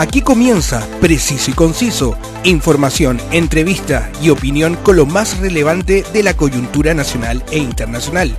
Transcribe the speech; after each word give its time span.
Aquí 0.00 0.22
comienza 0.22 0.88
Preciso 1.02 1.50
y 1.50 1.52
Conciso, 1.54 2.16
información, 2.42 3.20
entrevista 3.32 4.10
y 4.22 4.30
opinión 4.30 4.76
con 4.76 4.96
lo 4.96 5.04
más 5.04 5.38
relevante 5.40 6.04
de 6.14 6.22
la 6.22 6.32
coyuntura 6.32 6.94
nacional 6.94 7.44
e 7.50 7.58
internacional. 7.58 8.34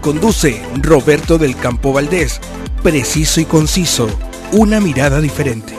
Conduce 0.00 0.60
Roberto 0.82 1.38
del 1.38 1.54
Campo 1.54 1.92
Valdés. 1.92 2.40
Preciso 2.82 3.40
y 3.40 3.44
Conciso, 3.44 4.08
una 4.50 4.80
mirada 4.80 5.20
diferente. 5.20 5.72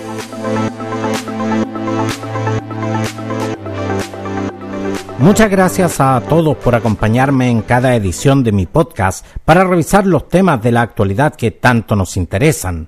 Muchas 5.20 5.52
gracias 5.52 6.00
a 6.00 6.24
todos 6.30 6.56
por 6.56 6.76
acompañarme 6.76 7.50
en 7.50 7.62
cada 7.62 7.94
edición 7.98 8.42
de 8.42 8.54
mi 8.54 8.68
podcast 8.68 9.26
para 9.44 9.66
revisar 9.66 10.08
los 10.08 10.30
temas 10.30 10.64
de 10.64 10.72
la 10.72 10.84
actualidad 10.84 11.36
que 11.36 11.52
tanto 11.52 11.98
nos 11.98 12.16
interesan 12.16 12.88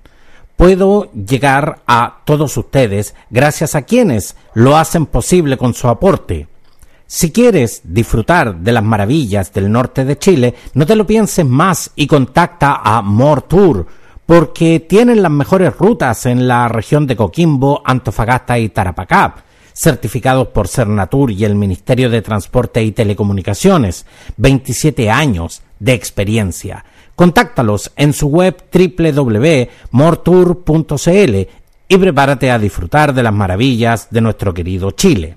puedo 0.57 1.09
llegar 1.13 1.84
a 1.88 2.21
todos 2.25 2.57
ustedes 2.57 3.16
gracias 3.29 3.75
a 3.75 3.84
quienes 3.84 4.35
lo 4.53 4.75
hacen 4.75 5.05
posible 5.05 5.55
con 5.55 5.73
su 5.73 5.88
aporte. 5.88 6.47
Si 7.05 7.31
quieres 7.31 7.81
disfrutar 7.85 8.57
de 8.57 8.73
las 8.73 8.83
maravillas 8.83 9.53
del 9.53 9.71
norte 9.71 10.03
de 10.03 10.17
Chile, 10.17 10.55
no 10.73 10.85
te 10.85 10.97
lo 10.97 11.07
pienses 11.07 11.45
más 11.45 11.91
y 11.95 12.05
contacta 12.05 12.81
a 12.83 13.02
More 13.02 13.43
Tour, 13.47 13.88
porque 14.25 14.81
tienen 14.81 15.21
las 15.21 15.31
mejores 15.31 15.77
rutas 15.77 16.25
en 16.25 16.49
la 16.49 16.67
región 16.67 17.08
de 17.08 17.16
Coquimbo, 17.16 17.81
Antofagasta 17.85 18.59
y 18.59 18.67
Tarapacá, 18.67 19.35
certificados 19.73 20.47
por 20.49 20.67
Cernatur 20.67 21.31
y 21.31 21.45
el 21.45 21.55
Ministerio 21.55 22.09
de 22.09 22.21
Transporte 22.21 22.83
y 22.83 22.91
Telecomunicaciones, 22.91 24.05
27 24.35 25.09
años 25.09 25.61
de 25.80 25.94
experiencia. 25.94 26.83
Contáctalos 27.17 27.91
en 27.95 28.13
su 28.13 28.27
web 28.27 28.55
www.mortour.cl 28.71 31.35
y 31.89 31.97
prepárate 31.97 32.52
a 32.52 32.59
disfrutar 32.59 33.11
de 33.11 33.23
las 33.23 33.33
maravillas 33.33 34.09
de 34.11 34.22
nuestro 34.22 34.53
querido 34.53 34.92
Chile. 34.92 35.36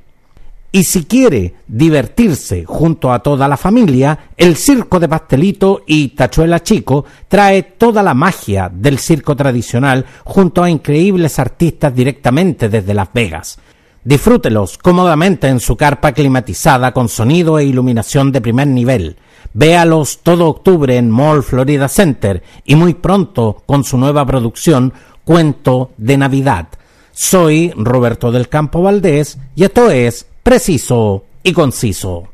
Y 0.73 0.85
si 0.85 1.05
quiere 1.05 1.55
divertirse 1.67 2.67
junto 2.67 3.11
a 3.11 3.21
toda 3.21 3.49
la 3.49 3.57
familia, 3.57 4.27
el 4.37 4.57
Circo 4.57 5.01
de 5.01 5.09
Pastelito 5.09 5.83
y 5.87 6.09
Tachuela 6.09 6.63
Chico 6.63 7.07
trae 7.29 7.63
toda 7.63 8.03
la 8.03 8.13
magia 8.13 8.71
del 8.71 8.99
circo 8.99 9.35
tradicional 9.35 10.05
junto 10.25 10.63
a 10.63 10.69
increíbles 10.69 11.39
artistas 11.39 11.95
directamente 11.95 12.69
desde 12.69 12.93
Las 12.93 13.11
Vegas. 13.15 13.59
Disfrútelos 14.05 14.77
cómodamente 14.77 15.49
en 15.49 15.61
su 15.61 15.79
carpa 15.79 16.13
climatizada 16.13 16.93
con 16.93 17.09
sonido 17.09 17.59
e 17.59 17.65
iluminación 17.65 18.33
de 18.33 18.43
primer 18.43 18.67
nivel 18.67 19.17
Véalos 19.53 20.21
todo 20.23 20.47
octubre 20.49 20.97
en 20.97 21.11
Mall 21.11 21.43
Florida 21.43 21.89
Center 21.89 22.43
y 22.65 22.77
muy 22.77 22.95
pronto 22.95 23.63
con 23.67 23.83
su 23.83 23.99
nueva 23.99 24.25
producción 24.25 24.93
Cuento 25.25 25.91
de 25.97 26.17
Navidad. 26.17 26.69
Soy 27.13 27.73
Roberto 27.77 28.31
del 28.31 28.49
Campo 28.49 28.83
Valdés 28.83 29.39
y 29.57 29.65
esto 29.65 29.91
es 29.91 30.27
Preciso 30.43 31.25
y 31.43 31.53
Conciso. 31.53 32.29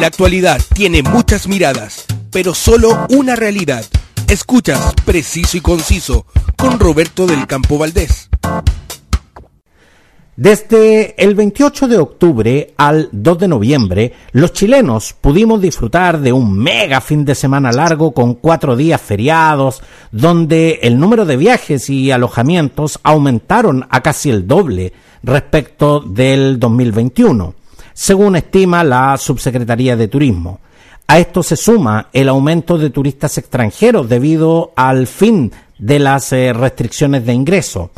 La 0.00 0.08
actualidad 0.08 0.60
tiene 0.74 1.02
muchas 1.02 1.46
miradas, 1.46 2.06
pero 2.32 2.52
solo 2.52 3.06
una 3.10 3.36
realidad. 3.36 3.84
Escuchas 4.28 4.94
Preciso 5.04 5.56
y 5.56 5.60
Conciso 5.60 6.26
con 6.56 6.80
Roberto 6.80 7.26
del 7.26 7.46
Campo 7.46 7.78
Valdés. 7.78 8.28
Desde 10.36 11.14
el 11.22 11.36
28 11.36 11.86
de 11.86 11.98
octubre 11.98 12.74
al 12.76 13.08
2 13.12 13.38
de 13.38 13.46
noviembre, 13.46 14.12
los 14.32 14.52
chilenos 14.52 15.14
pudimos 15.20 15.60
disfrutar 15.60 16.18
de 16.18 16.32
un 16.32 16.58
mega 16.58 17.00
fin 17.00 17.24
de 17.24 17.36
semana 17.36 17.70
largo 17.70 18.10
con 18.10 18.34
cuatro 18.34 18.74
días 18.74 19.00
feriados, 19.00 19.80
donde 20.10 20.80
el 20.82 20.98
número 20.98 21.24
de 21.24 21.36
viajes 21.36 21.88
y 21.88 22.10
alojamientos 22.10 22.98
aumentaron 23.04 23.86
a 23.90 24.02
casi 24.02 24.28
el 24.30 24.48
doble 24.48 24.92
respecto 25.22 26.00
del 26.00 26.58
2021, 26.58 27.54
según 27.92 28.34
estima 28.34 28.82
la 28.82 29.16
Subsecretaría 29.16 29.96
de 29.96 30.08
Turismo. 30.08 30.58
A 31.06 31.20
esto 31.20 31.44
se 31.44 31.56
suma 31.56 32.08
el 32.12 32.28
aumento 32.28 32.76
de 32.76 32.90
turistas 32.90 33.38
extranjeros 33.38 34.08
debido 34.08 34.72
al 34.74 35.06
fin 35.06 35.52
de 35.78 36.00
las 36.00 36.32
eh, 36.32 36.52
restricciones 36.52 37.24
de 37.24 37.34
ingreso. 37.34 37.92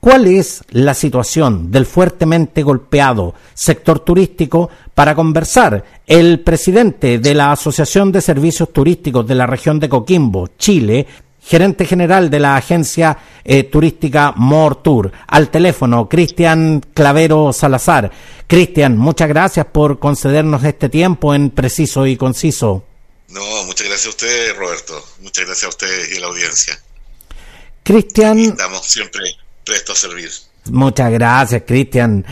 ¿Cuál 0.00 0.28
es 0.28 0.62
la 0.70 0.94
situación 0.94 1.70
del 1.70 1.84
fuertemente 1.84 2.62
golpeado 2.62 3.34
sector 3.52 4.00
turístico? 4.00 4.70
Para 4.94 5.14
conversar, 5.14 5.84
el 6.06 6.40
presidente 6.40 7.18
de 7.18 7.34
la 7.34 7.52
Asociación 7.52 8.10
de 8.10 8.22
Servicios 8.22 8.72
Turísticos 8.72 9.26
de 9.26 9.34
la 9.34 9.46
región 9.46 9.78
de 9.78 9.90
Coquimbo, 9.90 10.48
Chile, 10.58 11.06
gerente 11.42 11.84
general 11.84 12.30
de 12.30 12.40
la 12.40 12.56
agencia 12.56 13.18
eh, 13.44 13.64
turística 13.64 14.34
Tour, 14.82 15.12
al 15.26 15.50
teléfono, 15.50 16.08
Cristian 16.08 16.80
Clavero 16.94 17.52
Salazar. 17.52 18.10
Cristian, 18.46 18.96
muchas 18.96 19.28
gracias 19.28 19.66
por 19.66 19.98
concedernos 19.98 20.64
este 20.64 20.88
tiempo 20.88 21.34
en 21.34 21.50
preciso 21.50 22.06
y 22.06 22.16
conciso. 22.16 22.84
No, 23.28 23.42
muchas 23.64 23.86
gracias 23.86 24.06
a 24.06 24.10
usted, 24.10 24.56
Roberto. 24.56 25.04
Muchas 25.20 25.44
gracias 25.44 25.64
a 25.64 25.68
usted 25.68 26.10
y 26.10 26.16
a 26.16 26.20
la 26.20 26.26
audiencia. 26.28 26.80
Cristian. 27.82 28.38
Estamos 28.38 28.86
siempre 28.86 29.36
presto 29.70 29.92
a 29.92 29.94
servir. 29.94 30.30
Muchas 30.66 31.10
gracias, 31.12 31.62
Cristian. 31.66 32.24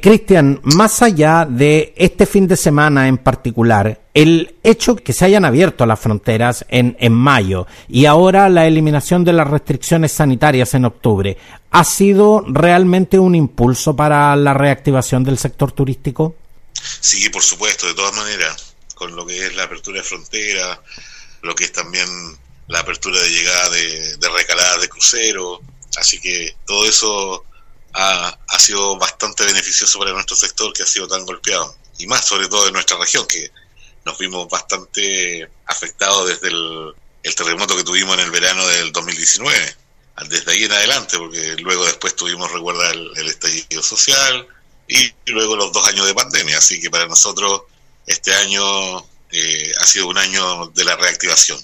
Cristian, 0.00 0.60
más 0.64 1.02
allá 1.02 1.46
de 1.48 1.92
este 1.96 2.24
fin 2.26 2.48
de 2.48 2.56
semana 2.56 3.06
en 3.06 3.18
particular, 3.18 4.00
el 4.14 4.56
hecho 4.62 4.96
que 4.96 5.12
se 5.12 5.26
hayan 5.26 5.44
abierto 5.44 5.84
las 5.84 6.00
fronteras 6.00 6.64
en, 6.68 6.96
en 6.98 7.12
mayo 7.12 7.66
y 7.88 8.06
ahora 8.06 8.48
la 8.48 8.66
eliminación 8.66 9.24
de 9.24 9.34
las 9.34 9.46
restricciones 9.46 10.12
sanitarias 10.12 10.72
en 10.74 10.86
octubre, 10.86 11.36
¿ha 11.70 11.84
sido 11.84 12.44
realmente 12.48 13.18
un 13.18 13.34
impulso 13.34 13.94
para 13.94 14.34
la 14.36 14.54
reactivación 14.54 15.22
del 15.22 15.38
sector 15.38 15.72
turístico? 15.72 16.34
Sí, 17.00 17.28
por 17.28 17.42
supuesto, 17.42 17.86
de 17.86 17.94
todas 17.94 18.16
maneras, 18.16 18.74
con 18.94 19.14
lo 19.14 19.26
que 19.26 19.46
es 19.46 19.54
la 19.54 19.64
apertura 19.64 19.98
de 19.98 20.04
frontera, 20.04 20.80
lo 21.42 21.54
que 21.54 21.64
es 21.64 21.72
también 21.72 22.08
la 22.68 22.80
apertura 22.80 23.20
de 23.20 23.30
llegada 23.30 23.70
de, 23.70 24.16
de 24.16 24.28
recaladas 24.28 24.80
de 24.80 24.88
crucero, 24.88 25.60
Así 25.96 26.20
que 26.20 26.56
todo 26.66 26.84
eso 26.86 27.44
ha, 27.92 28.58
sido 28.58 28.96
bastante 28.98 29.44
beneficioso 29.44 29.98
para 29.98 30.12
nuestro 30.12 30.36
sector 30.36 30.72
que 30.72 30.82
ha 30.82 30.86
sido 30.86 31.08
tan 31.08 31.24
golpeado. 31.24 31.76
Y 31.98 32.06
más 32.06 32.24
sobre 32.24 32.48
todo 32.48 32.66
en 32.66 32.74
nuestra 32.74 32.98
región, 32.98 33.26
que 33.26 33.50
nos 34.04 34.18
vimos 34.18 34.48
bastante 34.48 35.48
afectados 35.66 36.28
desde 36.28 36.48
el, 36.48 36.94
terremoto 37.34 37.76
que 37.76 37.84
tuvimos 37.84 38.14
en 38.14 38.20
el 38.20 38.30
verano 38.30 38.66
del 38.68 38.92
2019 38.92 39.76
desde 40.28 40.52
ahí 40.52 40.64
en 40.64 40.72
adelante, 40.72 41.18
porque 41.18 41.56
luego 41.56 41.84
después 41.84 42.16
tuvimos, 42.16 42.50
recuerda, 42.50 42.90
el, 42.90 43.26
estallido 43.26 43.82
social 43.82 44.46
y 44.88 45.12
luego 45.26 45.56
los 45.56 45.72
dos 45.72 45.86
años 45.88 46.06
de 46.06 46.14
pandemia. 46.14 46.56
Así 46.58 46.80
que 46.80 46.90
para 46.90 47.06
nosotros 47.06 47.62
este 48.06 48.32
año 48.32 49.00
eh, 49.32 49.72
ha 49.78 49.86
sido 49.86 50.06
un 50.06 50.16
año 50.16 50.68
de 50.68 50.84
la 50.84 50.96
reactivación 50.96 51.58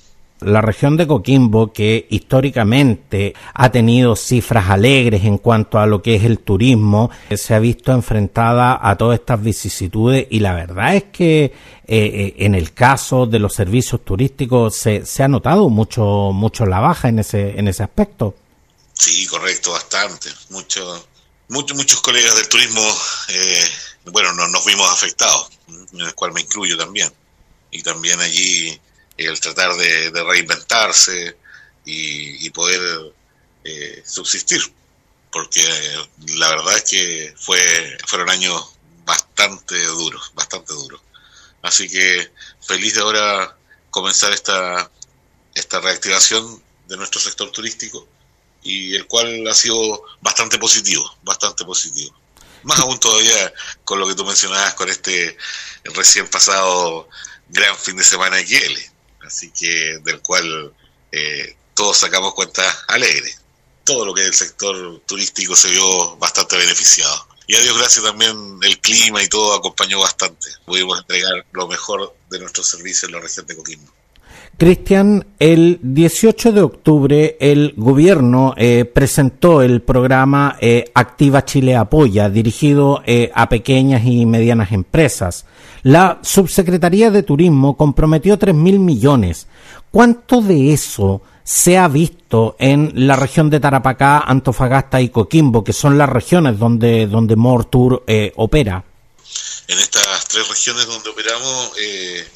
la 0.45 0.61
región 0.61 0.97
de 0.97 1.07
Coquimbo, 1.07 1.73
que 1.73 2.07
históricamente 2.11 3.35
ha 3.55 3.71
tenido 3.71 4.17
cifras 4.17 4.71
alegres 4.71 5.25
en 5.25 5.39
cuanto 5.39 5.79
a 5.79 5.87
lo 5.87 6.03
que 6.03 6.17
es 6.17 6.25
el 6.25 6.39
turismo, 6.39 7.11
se 7.35 7.55
ha 7.55 7.59
visto 7.59 7.93
enfrentada 7.93 8.79
a 8.81 8.97
todas 8.97 9.19
estas 9.21 9.43
vicisitudes 9.43 10.27
y 10.31 10.41
la 10.41 10.55
verdad 10.55 10.97
es 10.97 11.05
que 11.05 11.45
eh, 11.45 11.53
eh, 11.87 12.35
en 12.39 12.55
el 12.55 12.73
caso 12.73 13.27
de 13.27 13.39
los 13.39 13.55
servicios 13.55 14.05
turísticos 14.05 14.77
se, 14.77 15.03
ha 15.23 15.29
notado 15.29 15.69
mucho, 15.69 16.31
mucho 16.33 16.67
la 16.67 16.81
baja 16.81 17.09
en 17.09 17.19
ese, 17.19 17.59
en 17.59 17.69
ese 17.69 17.83
aspecto. 17.83 18.35
Sí, 18.93 19.27
correcto, 19.27 19.73
bastante. 19.73 20.29
Muchos 20.51 21.07
muchos 21.49 21.77
muchos 21.77 22.01
colegas 22.01 22.35
del 22.37 22.49
turismo, 22.49 22.83
eh, 23.29 23.65
bueno, 24.07 24.33
nos 24.33 24.65
vimos 24.65 24.91
afectados, 24.91 25.51
en 25.93 26.01
el 26.01 26.15
cual 26.15 26.33
me 26.33 26.41
incluyo 26.41 26.77
también. 26.79 27.13
Y 27.71 27.83
también 27.83 28.21
allí 28.21 28.81
el 29.27 29.41
tratar 29.41 29.75
de, 29.75 30.11
reinventarse 30.11 31.37
y, 31.85 32.51
poder 32.51 33.13
eh, 33.65 34.03
subsistir, 34.07 34.61
porque 35.31 35.63
la 36.37 36.49
verdad 36.49 36.77
es 36.77 36.85
que 36.85 37.35
fue 37.37 37.59
fueron 38.07 38.31
años 38.31 38.75
bastante 39.05 39.83
duros, 39.87 40.33
bastante 40.35 40.73
duros. 40.75 41.01
Así 41.63 41.89
que 41.89 42.31
feliz 42.61 42.95
de 42.95 43.01
ahora 43.01 43.57
comenzar 43.91 44.33
esta, 44.33 44.91
esta 45.55 45.81
reactivación 45.81 46.63
de 46.89 46.97
nuestro 46.97 47.21
sector 47.21 47.51
turístico 47.51 48.07
y 48.63 48.95
el 48.95 49.07
cual 49.07 49.47
ha 49.49 49.55
sido 49.55 50.03
bastante 50.21 50.59
positivo, 50.59 51.17
bastante 51.23 51.65
positivo. 51.65 52.15
Más 52.65 52.79
aún 52.79 52.99
todavía 53.01 53.53
con 53.85 53.99
lo 53.99 54.07
que 54.07 54.15
tú 54.15 54.25
mencionabas 54.25 54.75
con 54.75 54.89
este 54.89 55.37
recién 55.85 56.29
pasado 56.29 57.09
gran 57.49 57.77
fin 57.77 57.97
de 57.97 58.05
semana 58.05 58.37
de 58.37 58.45
Kiel 58.45 58.92
así 59.27 59.51
que 59.51 59.99
del 60.05 60.21
cual 60.21 60.73
eh, 61.11 61.57
todos 61.75 61.99
sacamos 61.99 62.35
cuenta 62.35 62.63
alegres. 62.89 63.41
Todo 63.85 64.05
lo 64.07 64.15
que 64.15 64.23
es 64.23 64.29
el 64.29 64.35
sector 64.35 65.01
turístico 65.07 65.57
se 65.57 65.71
vio 65.71 66.17
bastante 66.17 66.57
beneficiado. 66.57 67.27
Y 67.47 67.57
a 67.57 67.61
Dios 67.61 67.77
gracias 67.77 68.05
también 68.05 68.59
el 68.63 68.79
clima 68.79 69.23
y 69.23 69.29
todo 69.29 69.55
acompañó 69.55 70.01
bastante. 70.01 70.49
Pudimos 70.65 71.01
entregar 71.01 71.45
lo 71.53 71.67
mejor 71.67 72.15
de 72.31 72.39
nuestro 72.39 72.63
servicio 72.63 73.09
en 73.09 73.15
la 73.15 73.21
región 73.21 73.47
de 73.47 73.57
Coquimbo. 73.57 73.93
Cristian, 74.59 75.27
el 75.39 75.81
18 75.83 76.53
de 76.53 76.61
octubre 76.61 77.37
el 77.41 77.75
gobierno 77.77 78.55
eh, 78.57 78.85
presentó 78.85 79.61
el 79.61 79.83
programa 79.83 80.57
eh, 80.61 80.91
Activa 80.95 81.45
Chile 81.45 81.75
Apoya, 81.75 82.31
dirigido 82.31 83.03
eh, 83.05 83.31
a 83.35 83.49
pequeñas 83.49 84.05
y 84.05 84.25
medianas 84.25 84.71
empresas. 84.71 85.47
La 85.83 86.21
Subsecretaría 86.23 87.11
de 87.11 87.23
Turismo 87.23 87.77
comprometió 87.77 88.39
3.000 88.39 88.79
millones. 88.79 89.47
¿Cuánto 89.91 90.41
de 90.41 90.73
eso 90.73 91.23
se 91.45 91.77
ha 91.77 91.89
visto 91.89 92.57
en 92.59 92.93
la 92.95 93.17
región 93.17 93.51
de 93.51 93.61
Tarapacá, 93.61 94.21
Antofagasta 94.21 95.01
y 95.01 95.09
Coquimbo, 95.09 95.65
que 95.65 95.73
son 95.73 95.99
las 95.99 96.09
regiones 96.09 96.59
donde, 96.59 97.07
donde 97.07 97.37
Mortur 97.37 98.05
opera? 98.37 98.85
En 99.67 99.79
estas 99.79 100.29
tres 100.29 100.49
regiones 100.49 100.87
donde 100.87 101.11
operamos, 101.11 101.73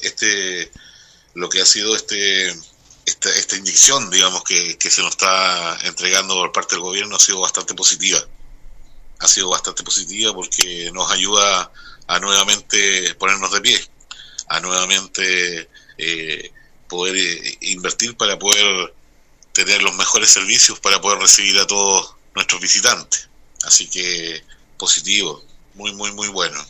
este 0.01 0.71
lo 1.35 1.47
que 1.49 1.61
ha 1.61 1.65
sido 1.65 1.95
este 1.95 2.51
esta, 3.07 3.29
esta 3.29 3.55
inyección, 3.55 4.09
digamos, 4.09 4.43
que, 4.43 4.77
se 4.79 5.01
nos 5.01 5.11
está 5.11 5.77
entregando 5.85 6.35
por 6.35 6.51
parte 6.51 6.75
del 6.75 6.83
gobierno 6.83 7.15
ha 7.15 7.19
sido 7.19 7.39
bastante 7.39 7.73
positiva. 7.73 8.19
Ha 9.19 9.27
sido 9.27 9.49
bastante 9.49 9.81
positiva 9.81 10.33
porque 10.33 10.91
nos 10.93 11.09
ayuda 11.09 11.71
a 12.07 12.19
nuevamente 12.19 13.13
ponernos 13.15 13.51
de 13.51 13.61
pie, 13.61 13.79
a 14.47 14.59
nuevamente 14.59 15.69
eh, 15.97 16.51
poder 16.87 17.15
eh, 17.15 17.57
invertir 17.61 18.15
para 18.15 18.39
poder 18.39 18.93
tener 19.53 19.81
los 19.81 19.95
mejores 19.95 20.29
servicios 20.29 20.79
para 20.79 21.01
poder 21.01 21.19
recibir 21.19 21.57
a 21.59 21.67
todos 21.67 22.15
nuestros 22.35 22.61
visitantes. 22.61 23.29
Así 23.63 23.87
que 23.89 24.43
positivo, 24.77 25.43
muy, 25.73 25.93
muy, 25.93 26.11
muy 26.13 26.27
bueno. 26.29 26.63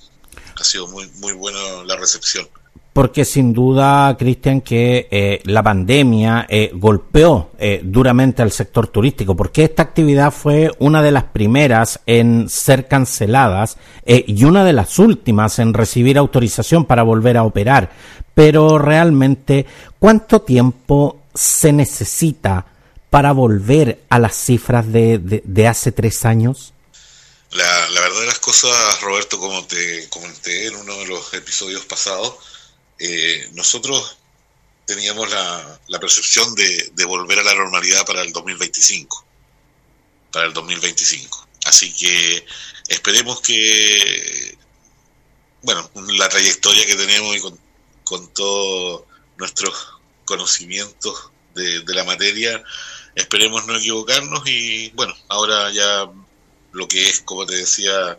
Ha 0.56 0.64
sido 0.64 0.88
muy, 0.88 1.08
muy 1.16 1.34
buena 1.34 1.84
la 1.84 1.96
recepción 1.98 2.50
porque 2.98 3.26
sin 3.26 3.54
duda, 3.54 4.16
Cristian, 4.18 4.62
que 4.62 5.08
eh, 5.12 5.40
la 5.44 5.62
pandemia 5.62 6.48
eh, 6.50 6.72
golpeó 6.74 7.52
eh, 7.60 7.80
duramente 7.84 8.42
al 8.42 8.52
sector 8.52 8.88
turístico, 8.88 9.36
porque 9.36 9.66
esta 9.66 9.84
actividad 9.84 10.32
fue 10.32 10.72
una 10.80 11.04
de 11.04 11.12
las 11.12 11.26
primeras 11.26 12.00
en 12.08 12.50
ser 12.50 12.88
canceladas 12.88 13.78
y 14.04 14.44
una 14.46 14.66
de 14.66 14.74
las 14.74 14.98
últimas 14.98 15.60
en 15.60 15.76
recibir 15.76 16.18
autorización 16.18 16.86
para 16.86 17.04
volver 17.04 17.38
a 17.38 17.44
operar. 17.44 17.92
Pero 18.34 18.80
realmente, 18.80 19.68
¿cuánto 20.00 20.42
tiempo 20.42 21.22
se 21.36 21.72
necesita 21.72 22.66
para 23.12 23.32
volver 23.32 24.06
a 24.10 24.18
las 24.18 24.36
cifras 24.36 24.92
de, 24.92 25.68
hace 25.70 25.92
tres 25.92 26.26
años? 26.26 26.74
La 27.52 28.02
verdad 28.02 28.22
de 28.22 28.26
las 28.26 28.40
cosas, 28.40 29.02
Roberto, 29.02 29.38
como 29.38 29.64
te 29.68 30.10
comenté 30.10 30.66
en 30.66 30.78
uno 30.78 30.98
de 30.98 31.06
los 31.06 31.32
episodios 31.36 31.86
pasados, 31.86 32.57
eh, 33.00 33.50
nosotros 33.54 34.18
teníamos 34.86 35.30
la, 35.30 36.00
percepción 36.00 36.56
de, 36.56 37.06
volver 37.06 37.40
a 37.40 37.44
la 37.44 37.56
normalidad 37.56 38.06
para 38.06 38.22
el 38.22 38.32
2025. 38.32 39.26
Para 40.32 40.46
el 40.46 40.54
2025. 40.54 41.48
Así 41.66 41.94
que 41.94 42.46
esperemos 42.88 43.42
que, 43.42 44.58
bueno, 45.62 45.90
la 46.14 46.30
trayectoria 46.30 46.86
que 46.86 46.96
tenemos 46.96 47.36
y 47.36 47.42
con, 47.42 47.60
con 48.04 48.34
todos 48.34 49.04
nuestros 49.38 49.74
conocimientos 50.26 51.32
de, 51.54 51.82
de, 51.82 51.94
la 51.94 52.04
materia, 52.04 52.64
esperemos 53.16 53.66
no 53.66 53.76
equivocarnos 53.76 54.48
y, 54.48 54.90
bueno, 54.92 55.14
ahora 55.28 55.72
ya 55.72 56.10
lo 56.72 56.88
que 56.88 57.10
es, 57.10 57.22
como 57.22 57.46
te 57.46 57.56
decía, 57.56 58.18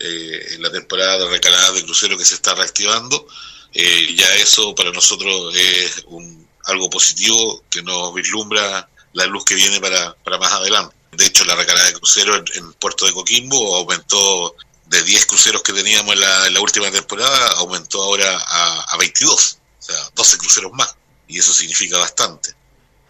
eh, 0.00 0.56
la 0.60 0.70
temporada 0.70 1.18
de 1.18 1.28
recalada 1.28 1.72
de 1.72 1.84
crucero 1.84 2.16
que 2.16 2.24
se 2.24 2.34
está 2.34 2.54
reactivando, 2.54 3.26
eh, 3.72 4.14
ya 4.14 4.26
eso 4.36 4.74
para 4.74 4.90
nosotros 4.90 5.54
es 5.56 6.04
un, 6.06 6.48
algo 6.64 6.88
positivo 6.90 7.62
que 7.70 7.82
nos 7.82 8.14
vislumbra 8.14 8.88
la 9.12 9.26
luz 9.26 9.44
que 9.44 9.54
viene 9.54 9.80
para, 9.80 10.14
para 10.16 10.38
más 10.38 10.52
adelante. 10.52 10.94
De 11.12 11.26
hecho, 11.26 11.44
la 11.44 11.54
recalada 11.54 11.86
de 11.86 11.94
cruceros 11.94 12.42
en, 12.54 12.72
Puerto 12.74 13.06
de 13.06 13.12
Coquimbo 13.12 13.76
aumentó 13.76 14.54
de 14.86 15.02
10 15.02 15.26
cruceros 15.26 15.62
que 15.62 15.72
teníamos 15.72 16.14
en 16.14 16.20
la, 16.20 16.46
en 16.46 16.54
la 16.54 16.60
última 16.60 16.90
temporada, 16.90 17.52
aumentó 17.56 18.02
ahora 18.02 18.38
a, 18.38 18.80
a, 18.92 18.96
22, 18.96 19.58
o 19.78 19.82
sea, 19.82 19.96
12 20.14 20.38
cruceros 20.38 20.72
más, 20.72 20.96
y 21.26 21.38
eso 21.38 21.52
significa 21.52 21.98
bastante. 21.98 22.54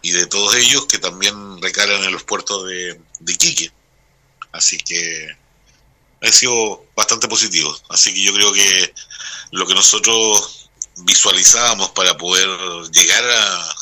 Y 0.01 0.11
de 0.11 0.25
todos 0.27 0.55
ellos 0.55 0.85
que 0.85 0.97
también 0.97 1.61
recalan 1.61 2.03
en 2.03 2.11
los 2.11 2.23
puertos 2.23 2.65
de, 2.65 2.99
de 3.19 3.33
Iquique. 3.33 3.71
Así 4.51 4.77
que 4.77 5.37
ha 6.21 6.31
sido 6.31 6.85
bastante 6.95 7.27
positivo. 7.27 7.75
Así 7.89 8.13
que 8.13 8.21
yo 8.21 8.33
creo 8.33 8.51
que 8.53 8.93
lo 9.51 9.65
que 9.65 9.73
nosotros 9.73 10.69
visualizábamos 10.97 11.91
para 11.91 12.17
poder 12.17 12.49
llegar 12.91 13.23
a, 13.23 13.75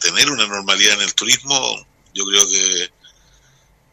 tener 0.00 0.30
una 0.30 0.46
normalidad 0.46 0.94
en 0.94 1.02
el 1.02 1.14
turismo, 1.14 1.86
yo 2.12 2.26
creo 2.26 2.46
que 2.46 2.92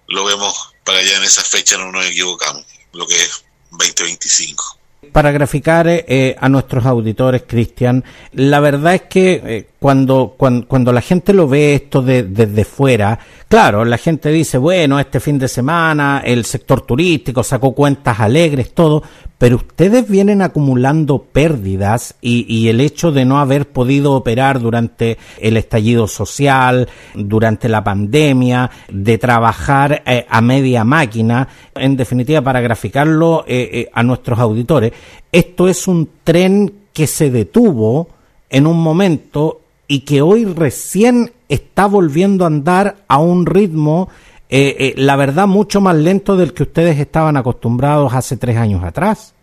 lo 0.07 0.25
vemos 0.25 0.73
para 0.83 0.99
allá 0.99 1.15
en 1.15 1.23
esa 1.23 1.41
fecha, 1.41 1.77
no 1.77 1.89
nos 1.89 2.05
equivocamos, 2.05 2.65
lo 2.91 3.07
que 3.07 3.15
es 3.21 3.45
2025. 3.69 4.80
Para 5.11 5.31
graficar 5.31 5.87
eh, 5.87 6.35
a 6.39 6.47
nuestros 6.47 6.85
auditores, 6.85 7.43
Cristian, 7.47 8.03
la 8.33 8.59
verdad 8.59 8.93
es 8.93 9.01
que 9.03 9.41
eh, 9.43 9.67
cuando, 9.79 10.35
cuando, 10.37 10.67
cuando, 10.67 10.93
la 10.93 11.01
gente 11.01 11.33
lo 11.33 11.47
ve 11.47 11.73
esto 11.73 12.03
de, 12.03 12.21
desde 12.21 12.63
fuera, 12.65 13.17
claro, 13.47 13.83
la 13.83 13.97
gente 13.97 14.29
dice, 14.29 14.59
bueno, 14.59 14.99
este 14.99 15.19
fin 15.19 15.39
de 15.39 15.47
semana 15.47 16.21
el 16.23 16.45
sector 16.45 16.81
turístico 16.85 17.43
sacó 17.43 17.73
cuentas 17.73 18.19
alegres, 18.19 18.75
todo, 18.75 19.01
pero 19.41 19.55
ustedes 19.55 20.07
vienen 20.07 20.43
acumulando 20.43 21.23
pérdidas 21.23 22.13
y, 22.21 22.45
y, 22.47 22.69
el 22.69 22.79
hecho 22.79 23.11
de 23.11 23.25
no 23.25 23.39
haber 23.39 23.67
podido 23.67 24.13
operar 24.13 24.59
durante 24.59 25.17
el 25.39 25.57
estallido 25.57 26.05
social, 26.05 26.87
durante 27.15 27.67
la 27.67 27.83
pandemia, 27.83 28.69
de 28.87 29.17
trabajar 29.17 30.03
eh, 30.05 30.27
a 30.29 30.41
media 30.41 30.83
máquina, 30.83 31.47
en 31.73 31.97
definitiva, 31.97 32.43
para 32.43 32.61
graficarlo 32.61 33.43
eh, 33.47 33.67
eh, 33.73 33.89
a 33.91 34.03
nuestros 34.03 34.37
auditores, 34.37 34.93
esto 35.31 35.67
es 35.67 35.87
un 35.87 36.07
tren 36.23 36.71
que 36.93 37.07
se 37.07 37.31
detuvo 37.31 38.09
en 38.47 38.67
un 38.67 38.79
momento 38.79 39.61
y 39.87 40.01
que 40.01 40.21
hoy 40.21 40.45
recién 40.45 41.31
está 41.49 41.87
volviendo 41.87 42.43
a 42.43 42.47
andar 42.47 42.97
a 43.07 43.17
un 43.17 43.47
ritmo 43.47 44.07
eh, 44.53 44.75
eh, 44.79 44.93
la 44.97 45.15
verdad, 45.15 45.47
mucho 45.47 45.79
más 45.79 45.95
lento 45.95 46.35
del 46.35 46.53
que 46.53 46.63
ustedes 46.63 46.99
estaban 46.99 47.37
acostumbrados 47.37 48.13
hace 48.13 48.35
tres 48.35 48.57
años 48.57 48.83
atrás. 48.83 49.33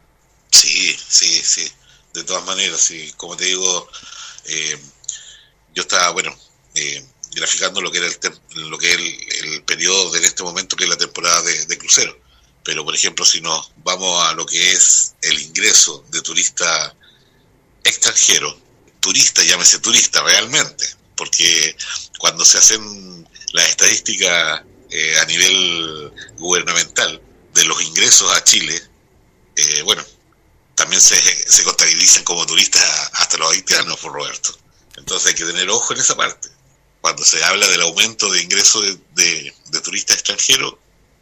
Sí, 0.50 0.94
sí, 1.08 1.40
sí. 1.43 1.66
De 2.12 2.25
todas 2.25 2.44
maneras, 2.44 2.78
sí. 2.78 3.10
Como 3.16 3.34
te 3.34 3.46
digo, 3.46 3.88
eh, 4.44 4.78
yo 5.75 5.82
estaba, 5.82 6.10
bueno, 6.10 6.37
eh, 6.75 7.02
graficando 7.34 7.81
lo 7.81 7.90
que 7.90 7.99
era 7.99 8.06
el, 8.06 8.69
lo 8.69 8.77
que 8.77 8.91
es 8.91 8.98
el, 9.44 9.62
periodo 9.62 10.15
en 10.15 10.24
este 10.24 10.43
momento, 10.43 10.77
que 10.77 10.84
es 10.84 10.91
la 10.91 10.98
temporada 10.98 11.41
de, 11.41 11.65
de 11.65 11.79
crucero. 11.79 12.15
Pero, 12.62 12.84
por 12.84 12.94
ejemplo, 12.94 13.24
si 13.24 13.41
nos 13.41 13.72
vamos 13.79 14.22
a 14.24 14.34
lo 14.34 14.44
que 14.44 14.72
es 14.72 15.15
el 15.22 15.41
ingreso 15.41 16.05
de 16.10 16.20
turista 16.20 16.94
extranjero, 17.82 18.58
turista, 19.00 19.43
llámese 19.43 19.79
turista 19.79 20.22
realmente, 20.22 20.84
porque 21.17 21.74
cuando 22.19 22.44
se 22.44 22.58
hacen 22.58 23.27
las 23.53 23.70
estadísticas 23.70 24.62
eh, 24.91 25.19
a 25.19 25.25
nivel 25.27 26.13
gubernamental 26.39 27.21
de 27.53 27.65
los 27.65 27.83
ingresos 27.83 28.33
a 28.35 28.43
Chile, 28.45 28.81
eh, 29.57 29.83
bueno, 29.83 30.03
también 30.75 31.01
se, 31.01 31.17
se 31.21 31.65
contabilizan 31.65 32.25
como 32.25 32.47
turistas 32.47 32.83
hasta 33.15 33.37
los 33.37 33.53
haitianos, 33.53 33.99
por 33.99 34.13
Roberto. 34.13 34.57
Entonces 34.97 35.29
hay 35.29 35.35
que 35.35 35.45
tener 35.45 35.69
ojo 35.69 35.93
en 35.93 36.01
esa 36.01 36.17
parte. 36.17 36.49
Cuando 37.01 37.25
se 37.25 37.43
habla 37.45 37.67
del 37.69 37.83
aumento 37.83 38.31
de 38.31 38.43
ingresos 38.43 38.85
de, 39.15 39.55
de, 39.67 39.81
turistas 39.81 40.17
extranjeros, 40.17 40.75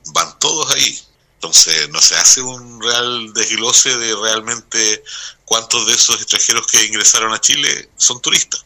van 0.06 0.38
todos 0.38 0.70
ahí. 0.74 1.00
Entonces 1.34 1.88
no 1.90 2.00
se 2.00 2.16
hace 2.16 2.42
un 2.42 2.80
real 2.82 3.32
desglose 3.34 3.96
de 3.96 4.14
realmente 4.16 5.02
cuántos 5.44 5.86
de 5.86 5.94
esos 5.94 6.16
extranjeros 6.16 6.66
que 6.66 6.84
ingresaron 6.84 7.32
a 7.32 7.40
Chile 7.40 7.90
son 7.96 8.20
turistas 8.20 8.65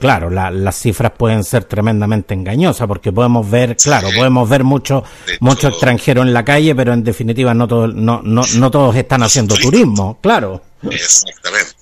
claro, 0.00 0.30
las 0.30 0.78
cifras 0.78 1.12
pueden 1.16 1.44
ser 1.44 1.64
tremendamente 1.64 2.34
engañosas 2.34 2.86
porque 2.86 3.12
podemos 3.12 3.48
ver, 3.48 3.76
claro, 3.76 4.08
podemos 4.16 4.48
ver 4.48 4.64
mucho, 4.64 5.04
mucho 5.40 5.68
extranjero 5.68 6.22
en 6.22 6.32
la 6.32 6.44
calle, 6.44 6.74
pero 6.74 6.92
en 6.92 7.04
definitiva 7.04 7.54
no, 7.54 7.66
todo, 7.68 7.88
no, 7.88 8.20
no, 8.22 8.42
no 8.54 8.70
todos 8.70 8.96
están 8.96 9.22
haciendo 9.22 9.54
turismo, 9.56 10.18
claro. 10.20 10.62
Exactamente. 10.90 11.72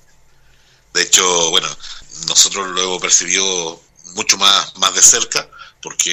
De 0.92 1.02
hecho, 1.02 1.50
bueno, 1.50 1.68
nosotros 2.28 2.68
lo 2.68 2.82
hemos 2.82 3.00
percibido 3.00 3.80
mucho 4.14 4.36
más, 4.38 4.76
más 4.78 4.94
de 4.94 5.02
cerca 5.02 5.48
porque 5.82 6.12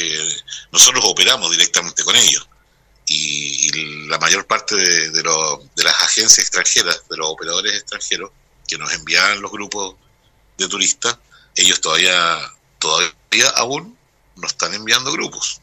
nosotros 0.71 1.03
operamos 1.05 1.51
directamente 1.51 2.03
con 2.03 2.15
ellos. 2.15 2.47
Y, 3.09 3.69
y 3.69 4.07
la 4.07 4.17
mayor 4.17 4.45
parte 4.45 4.75
de, 4.75 5.11
de, 5.11 5.23
lo, 5.23 5.63
de 5.75 5.83
las 5.83 5.95
agencias 6.01 6.39
extranjeras, 6.39 7.03
de 7.09 7.17
los 7.17 7.27
operadores 7.29 7.73
extranjeros 7.73 8.31
que 8.67 8.77
nos 8.77 8.91
envían 8.93 9.41
los 9.41 9.51
grupos 9.51 9.95
de 10.57 10.67
turistas, 10.67 11.17
ellos 11.57 11.81
todavía, 11.81 12.39
todavía 12.79 13.49
aún 13.55 13.97
no 14.35 14.47
están 14.47 14.73
enviando 14.73 15.11
grupos. 15.11 15.61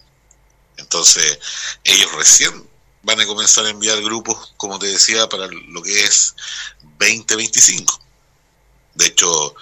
Entonces, 0.77 1.39
ellos 1.85 2.13
recién 2.13 2.69
van 3.03 3.21
a 3.21 3.27
comenzar 3.27 3.65
a 3.67 3.71
enviar 3.71 4.03
grupos, 4.03 4.53
como 4.57 4.79
te 4.79 4.87
decía, 4.87 5.29
para 5.29 5.47
lo 5.47 5.83
que 5.83 6.05
es 6.05 6.35
2025. 6.99 8.01
De 8.95 9.07
hecho, 9.07 9.55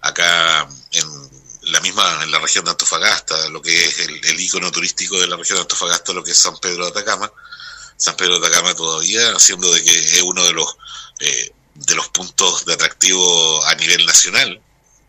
acá 0.00 0.68
en 0.92 1.30
la 1.72 1.80
misma, 1.80 2.22
en 2.22 2.30
la 2.30 2.38
región 2.38 2.64
de 2.64 2.70
Antofagasta, 2.70 3.48
lo 3.48 3.60
que 3.60 3.84
es 3.84 3.98
el, 4.00 4.24
el 4.24 4.40
icono 4.40 4.70
turístico 4.70 5.18
de 5.18 5.26
la 5.26 5.36
región 5.36 5.56
de 5.56 5.62
Antofagasta, 5.62 6.12
lo 6.12 6.22
que 6.22 6.30
es 6.30 6.38
San 6.38 6.56
Pedro 6.58 6.84
de 6.84 6.90
Atacama. 6.90 7.30
San 7.96 8.16
Pedro 8.16 8.38
de 8.38 8.46
Atacama 8.46 8.74
todavía, 8.74 9.38
siendo 9.38 9.72
de 9.72 9.82
que 9.82 9.96
es 9.96 10.22
uno 10.22 10.44
de 10.44 10.52
los 10.52 10.76
eh, 11.20 11.54
de 11.74 11.94
los 11.94 12.08
puntos 12.08 12.64
de 12.64 12.74
atractivo 12.74 13.64
a 13.64 13.74
nivel 13.74 14.06
nacional, 14.06 14.60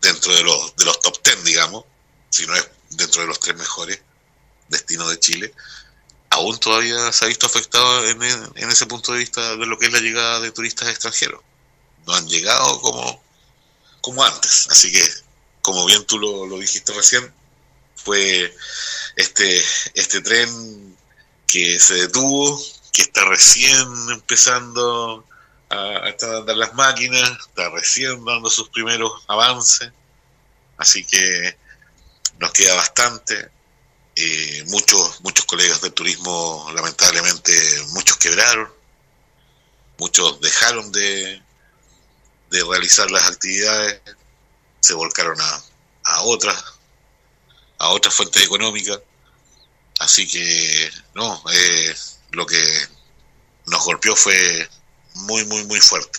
dentro 0.06 0.34
de 0.34 0.42
los, 0.42 0.76
de 0.76 0.84
los 0.84 1.00
top 1.00 1.20
ten, 1.22 1.42
digamos, 1.44 1.84
si 2.30 2.46
no 2.46 2.54
es 2.54 2.68
dentro 2.90 3.22
de 3.22 3.28
los 3.28 3.40
tres 3.40 3.56
mejores 3.56 4.00
destinos 4.68 5.10
de 5.10 5.18
Chile, 5.18 5.54
aún 6.30 6.58
todavía 6.58 7.12
se 7.12 7.24
ha 7.24 7.28
visto 7.28 7.46
afectado 7.46 8.08
en, 8.08 8.22
en 8.22 8.70
ese 8.70 8.86
punto 8.86 9.12
de 9.12 9.18
vista 9.18 9.56
de 9.56 9.66
lo 9.66 9.78
que 9.78 9.86
es 9.86 9.92
la 9.92 10.00
llegada 10.00 10.40
de 10.40 10.52
turistas 10.52 10.88
extranjeros. 10.88 11.40
No 12.06 12.14
han 12.14 12.28
llegado 12.28 12.80
como, 12.80 13.22
como 14.00 14.24
antes, 14.24 14.68
así 14.70 14.92
que, 14.92 15.02
como 15.60 15.84
bien 15.86 16.04
tú 16.06 16.18
lo, 16.18 16.46
lo 16.46 16.58
dijiste 16.58 16.92
recién, 16.92 17.32
fue 17.96 18.54
este, 19.16 19.64
este 19.94 20.20
tren 20.20 20.96
que 21.46 21.80
se 21.80 21.94
detuvo, 21.94 22.62
que 22.92 23.02
está 23.02 23.24
recién 23.24 23.86
empezando 24.10 25.26
a, 25.70 25.76
a 25.76 26.38
andar 26.38 26.56
las 26.56 26.74
máquinas, 26.74 27.30
está 27.46 27.68
recién 27.70 28.24
dando 28.24 28.50
sus 28.50 28.68
primeros 28.70 29.12
avances, 29.28 29.90
así 30.78 31.04
que 31.04 31.56
nos 32.38 32.52
queda 32.52 32.74
bastante. 32.74 33.50
Eh, 34.18 34.64
muchos, 34.68 35.20
muchos 35.20 35.44
colegas 35.44 35.82
del 35.82 35.92
turismo, 35.92 36.70
lamentablemente, 36.74 37.52
muchos 37.88 38.16
quebraron, 38.16 38.72
muchos 39.98 40.40
dejaron 40.40 40.90
de, 40.90 41.42
de 42.50 42.64
realizar 42.64 43.10
las 43.10 43.26
actividades, 43.26 44.00
se 44.80 44.94
volcaron 44.94 45.38
a, 45.38 45.62
a 46.04 46.22
otras, 46.22 46.64
a 47.78 47.88
otras 47.90 48.14
fuentes 48.14 48.42
económicas. 48.42 49.00
Así 49.98 50.26
que, 50.26 50.90
no, 51.14 51.42
eh, 51.52 51.94
lo 52.30 52.46
que 52.46 52.88
nos 53.66 53.84
golpeó 53.84 54.16
fue 54.16 54.68
muy, 55.26 55.44
muy, 55.46 55.64
muy 55.66 55.78
fuerte. 55.78 56.18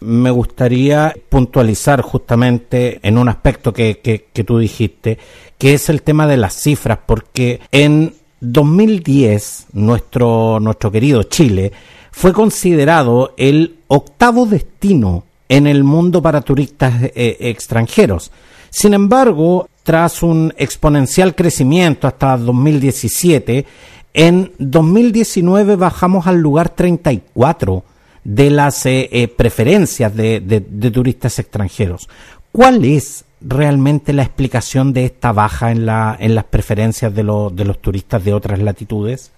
Me 0.00 0.30
gustaría 0.30 1.14
puntualizar 1.28 2.02
justamente 2.02 3.00
en 3.02 3.16
un 3.16 3.28
aspecto 3.28 3.72
que, 3.72 4.00
que, 4.00 4.44
tú 4.44 4.58
dijiste, 4.58 5.18
que 5.56 5.74
es 5.74 5.88
el 5.88 6.02
tema 6.02 6.26
de 6.26 6.36
las 6.36 6.54
cifras, 6.54 6.98
porque 7.06 7.60
en 7.72 8.14
2010 8.40 9.68
nuestro, 9.72 10.60
nuestro 10.60 10.90
querido 10.92 11.22
Chile 11.22 11.72
fue 12.10 12.32
considerado 12.32 13.34
el 13.38 13.78
octavo 13.88 14.46
destino 14.46 15.24
en 15.48 15.66
el 15.66 15.84
mundo 15.84 16.20
para 16.20 16.42
turistas 16.42 17.02
eh, 17.02 17.36
extranjeros. 17.40 18.30
Sin 18.70 18.92
embargo, 18.92 19.68
tras 19.84 20.22
un 20.22 20.52
exponencial 20.56 21.34
crecimiento 21.34 22.06
hasta 22.06 22.36
2017, 22.36 23.64
en 24.12 24.52
2019 24.58 25.76
bajamos 25.76 26.26
al 26.26 26.38
lugar 26.38 26.70
34 26.70 27.84
de 28.24 28.50
las 28.50 28.86
eh, 28.86 29.08
eh, 29.12 29.28
preferencias 29.28 30.14
de, 30.16 30.40
de, 30.40 30.90
turistas 30.90 31.38
extranjeros. 31.38 32.08
¿Cuál 32.52 32.84
es 32.84 33.24
realmente 33.40 34.14
la 34.14 34.22
explicación 34.22 34.94
de 34.94 35.04
esta 35.04 35.32
baja 35.32 35.70
en, 35.70 35.84
la, 35.84 36.16
en 36.18 36.34
las 36.34 36.44
preferencias 36.44 37.14
de, 37.14 37.22
lo, 37.22 37.50
de 37.50 37.66
los 37.66 37.80
turistas 37.82 38.24
de 38.24 38.32
otras 38.32 38.58
latitudes? 38.58 39.30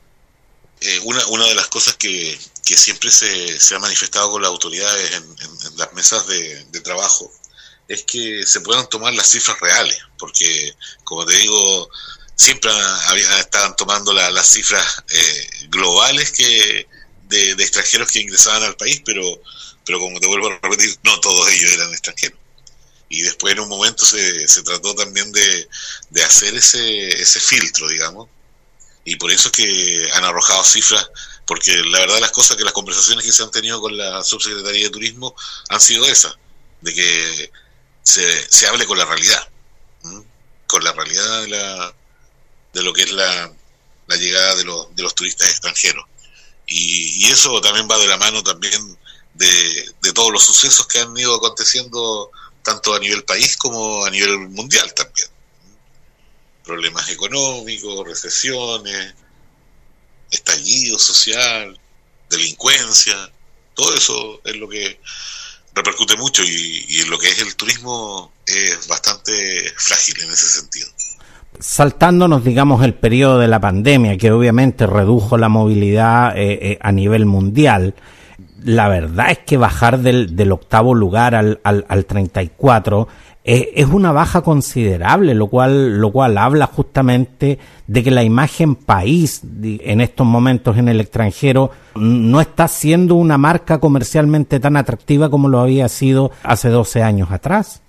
Eh, 0.81 1.01
una, 1.05 1.27
una 1.29 1.47
de 1.47 1.55
las 1.55 1.67
cosas 1.67 1.97
que, 1.97 2.39
que 2.65 2.77
siempre 2.77 3.11
se, 3.11 3.59
se, 3.59 3.75
ha 3.75 3.79
manifestado 3.79 4.31
con 4.31 4.43
las 4.43 4.51
autoridades 4.51 5.13
en, 5.13 5.77
las 5.79 5.93
mesas 5.95 6.27
de, 6.27 6.65
trabajo 6.85 7.33
es 7.89 8.05
que 8.05 8.47
se 8.47 8.61
puedan 8.61 8.89
tomar 8.89 9.13
las 9.15 9.29
cifras 9.29 9.59
reales, 9.59 9.99
porque, 10.19 10.75
como 11.03 11.25
te 11.25 11.35
digo, 11.37 11.89
siempre 12.35 12.71
estaban 13.41 13.75
tomando 13.75 14.13
la, 14.13 14.31
las 14.31 14.47
cifras 14.49 15.03
eh, 15.09 15.49
globales 15.69 16.31
que 16.33 16.87
de, 17.29 17.53
extranjeros 17.53 18.11
que 18.11 18.21
ingresaban 18.21 18.63
al 18.63 18.77
país, 18.77 19.03
pero, 19.05 19.23
pero 19.85 19.99
como 19.99 20.21
te 20.21 20.27
vuelvo 20.27 20.49
a 20.49 20.59
repetir, 20.63 20.97
no 21.03 21.21
todos 21.21 21.51
ellos 21.51 21.73
eran 21.73 21.91
extranjeros. 21.93 22.39
Y 23.09 23.23
después 23.23 23.55
en 23.55 23.61
un 23.61 23.69
momento 23.69 24.05
se, 24.05 24.49
se 24.49 24.63
trató 24.63 24.95
también 24.95 25.31
de, 25.33 25.69
de 26.11 26.23
hacer 26.23 26.55
ese, 26.55 27.09
ese 27.09 27.41
filtro, 27.41 27.89
digamos, 27.89 28.29
y 29.05 29.17
por 29.17 29.31
eso 29.31 29.49
es 29.49 29.53
que 29.53 30.09
han 30.13 30.25
arrojado 30.25 30.65
cifras, 30.65 31.09
porque 31.47 31.73
la 31.85 32.01
verdad 32.01 32.19
las 32.19 32.33
cosas 32.33 32.57
que 32.57 32.65
las 32.65 32.73
conversaciones 32.73 33.25
que 33.25 33.33
se 33.33 33.45
han 33.45 33.53
tenido 33.53 33.81
con 33.81 33.97
la 33.97 34.25
subsecretaría 34.25 34.85
de 34.85 34.91
turismo 34.91 35.35
han 35.69 35.81
sido 35.81 36.05
esas, 36.07 36.37
de 36.81 36.93
que 36.93 37.53
se, 38.03 38.51
se 38.51 38.67
hable 38.67 38.85
con 38.85 38.99
la 38.99 39.05
realidad, 39.05 39.49
con 40.67 40.83
la 40.83 40.93
realidad 40.93 41.43
de, 41.43 41.49
la, 41.49 41.95
de 42.73 42.83
lo 42.83 42.93
que 42.93 43.03
es 43.03 43.13
la, 43.13 43.53
la 44.09 44.17
llegada 44.17 44.57
de, 44.57 44.65
los, 44.65 44.95
de 44.97 45.03
los 45.05 45.15
turistas 45.15 45.51
extranjeros. 45.51 46.05
Y, 46.67 47.27
y, 47.27 47.31
eso 47.31 47.61
también 47.61 47.89
va 47.89 47.99
de 47.99 48.09
la 48.09 48.17
mano 48.17 48.43
también 48.43 48.99
de, 49.35 49.95
de, 50.03 50.13
todos 50.13 50.33
los 50.33 50.45
sucesos 50.45 50.87
que 50.87 50.99
han 50.99 51.17
ido 51.17 51.37
aconteciendo 51.37 52.31
tanto 52.63 52.95
a 52.95 52.99
nivel 52.99 53.25
país 53.25 53.57
como 53.57 54.05
a 54.05 54.11
nivel 54.11 54.49
mundial 54.49 54.93
también. 54.95 55.29
Problemas 56.65 57.09
económicos, 57.11 58.07
recesiones, 58.07 59.15
estallido 60.31 60.99
social, 60.99 61.79
delincuencia, 62.29 63.33
todo 63.75 63.95
eso 63.95 64.41
es 64.45 64.57
lo 64.57 64.69
que 64.69 65.01
repercute 65.75 66.17
mucho 66.17 66.43
y, 66.43 66.85
y 66.89 67.03
lo 67.05 67.19
que 67.19 67.29
es 67.29 67.39
el 67.39 67.55
turismo 67.55 68.33
es 68.47 68.89
bastante 68.89 69.73
frágil 69.77 70.21
en 70.23 70.33
ese 70.33 70.49
sentido 70.49 70.96
saltándonos, 71.59 72.45
digamos, 72.45 72.85
el 72.85 72.95
periodo 72.95 73.39
de 73.39 73.49
la 73.49 73.61
pandemia, 73.61 74.17
que 74.17 74.33
obviamente 74.33 74.87
redujo 74.87 75.37
la 75.39 75.49
movilidad 75.49 76.37
eh, 76.37 76.59
eh, 76.73 76.79
a 76.81 76.93
nivel 76.93 77.27
mundial, 77.27 77.95
la 78.63 78.89
verdad 78.89 79.31
es 79.31 79.39
que 79.39 79.57
bajar 79.57 80.01
del, 80.01 80.53
octavo 80.53 80.95
lugar 80.95 81.35
al, 81.35 81.61
al, 81.63 81.85
al 81.89 82.05
34 82.05 83.09
eh, 83.49 83.75
es 83.77 83.87
una 83.87 84.11
baja 84.11 84.43
considerable, 84.43 85.33
lo 85.33 85.47
cual, 85.47 86.01
lo 86.01 86.11
cual 86.11 86.37
habla 86.37 86.67
justamente 86.67 87.61
de 87.87 88.03
que 88.03 88.11
la 88.11 88.25
imagen 88.25 88.75
país 88.75 89.41
en 89.63 90.01
estos 90.01 90.27
momentos 90.27 90.77
en 90.77 90.89
el 90.89 91.01
extranjero 91.01 91.71
no 91.95 92.41
está 92.41 92.67
siendo 92.67 93.15
una 93.15 93.39
marca 93.39 93.79
comercialmente 93.79 94.59
tan 94.59 94.77
atractiva 94.77 95.31
como 95.31 95.49
lo 95.49 95.61
había 95.61 95.89
sido 95.89 96.33
hace 96.43 96.71
12 96.71 97.05
años 97.05 97.31
atrás. 97.31 97.83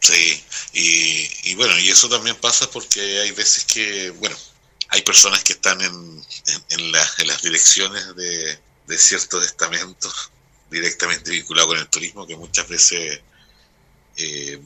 Sí, 0.00 0.42
y, 0.72 1.50
y, 1.50 1.54
bueno, 1.54 1.78
y 1.78 1.90
eso 1.90 2.08
también 2.08 2.36
pasa 2.36 2.70
porque 2.70 3.00
hay 3.20 3.30
veces 3.32 3.64
que, 3.64 4.10
bueno, 4.10 4.36
hay 4.88 5.02
personas 5.02 5.42
que 5.42 5.54
están 5.54 5.80
en, 5.80 5.94
en, 6.46 6.64
en, 6.68 6.92
la, 6.92 7.10
en 7.18 7.26
las 7.26 7.42
direcciones 7.42 8.14
de, 8.16 8.58
de, 8.86 8.98
ciertos 8.98 9.44
estamentos 9.44 10.30
directamente 10.70 11.30
vinculados 11.30 11.70
con 11.70 11.78
el 11.78 11.88
turismo 11.88 12.26
que 12.26 12.36
muchas 12.36 12.68
veces 12.68 13.20
eh, 14.16 14.60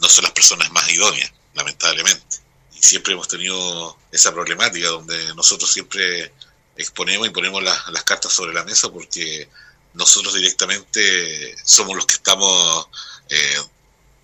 no 0.00 0.08
son 0.08 0.24
las 0.24 0.32
personas 0.32 0.70
más 0.72 0.88
idóneas, 0.90 1.32
lamentablemente. 1.54 2.36
Y 2.74 2.82
siempre 2.82 3.12
hemos 3.12 3.28
tenido 3.28 3.98
esa 4.10 4.32
problemática 4.32 4.88
donde 4.88 5.34
nosotros 5.34 5.70
siempre 5.70 6.32
exponemos 6.76 7.26
y 7.26 7.30
ponemos 7.30 7.62
la, 7.62 7.84
las 7.90 8.04
cartas 8.04 8.32
sobre 8.32 8.54
la 8.54 8.64
mesa 8.64 8.90
porque 8.90 9.48
nosotros 9.94 10.34
directamente 10.34 11.54
somos 11.64 11.96
los 11.96 12.06
que 12.06 12.14
estamos 12.14 12.88
eh, 13.28 13.58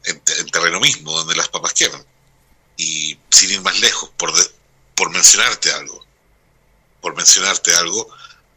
en, 0.05 0.23
en, 0.39 0.51
terreno 0.51 0.81
mismo, 0.81 1.13
donde 1.13 1.37
las 1.37 1.49
papas 1.49 1.75
queman. 1.75 2.05
Y 2.77 3.19
sin 3.31 3.51
ir 3.51 3.61
más 3.63 3.79
lejos, 3.81 4.11
por, 4.17 4.35
de, 4.35 4.43
por 4.95 5.11
mencionarte 5.11 5.73
algo, 5.73 6.05
por 7.01 7.17
mencionarte 7.17 7.75
algo, 7.75 8.09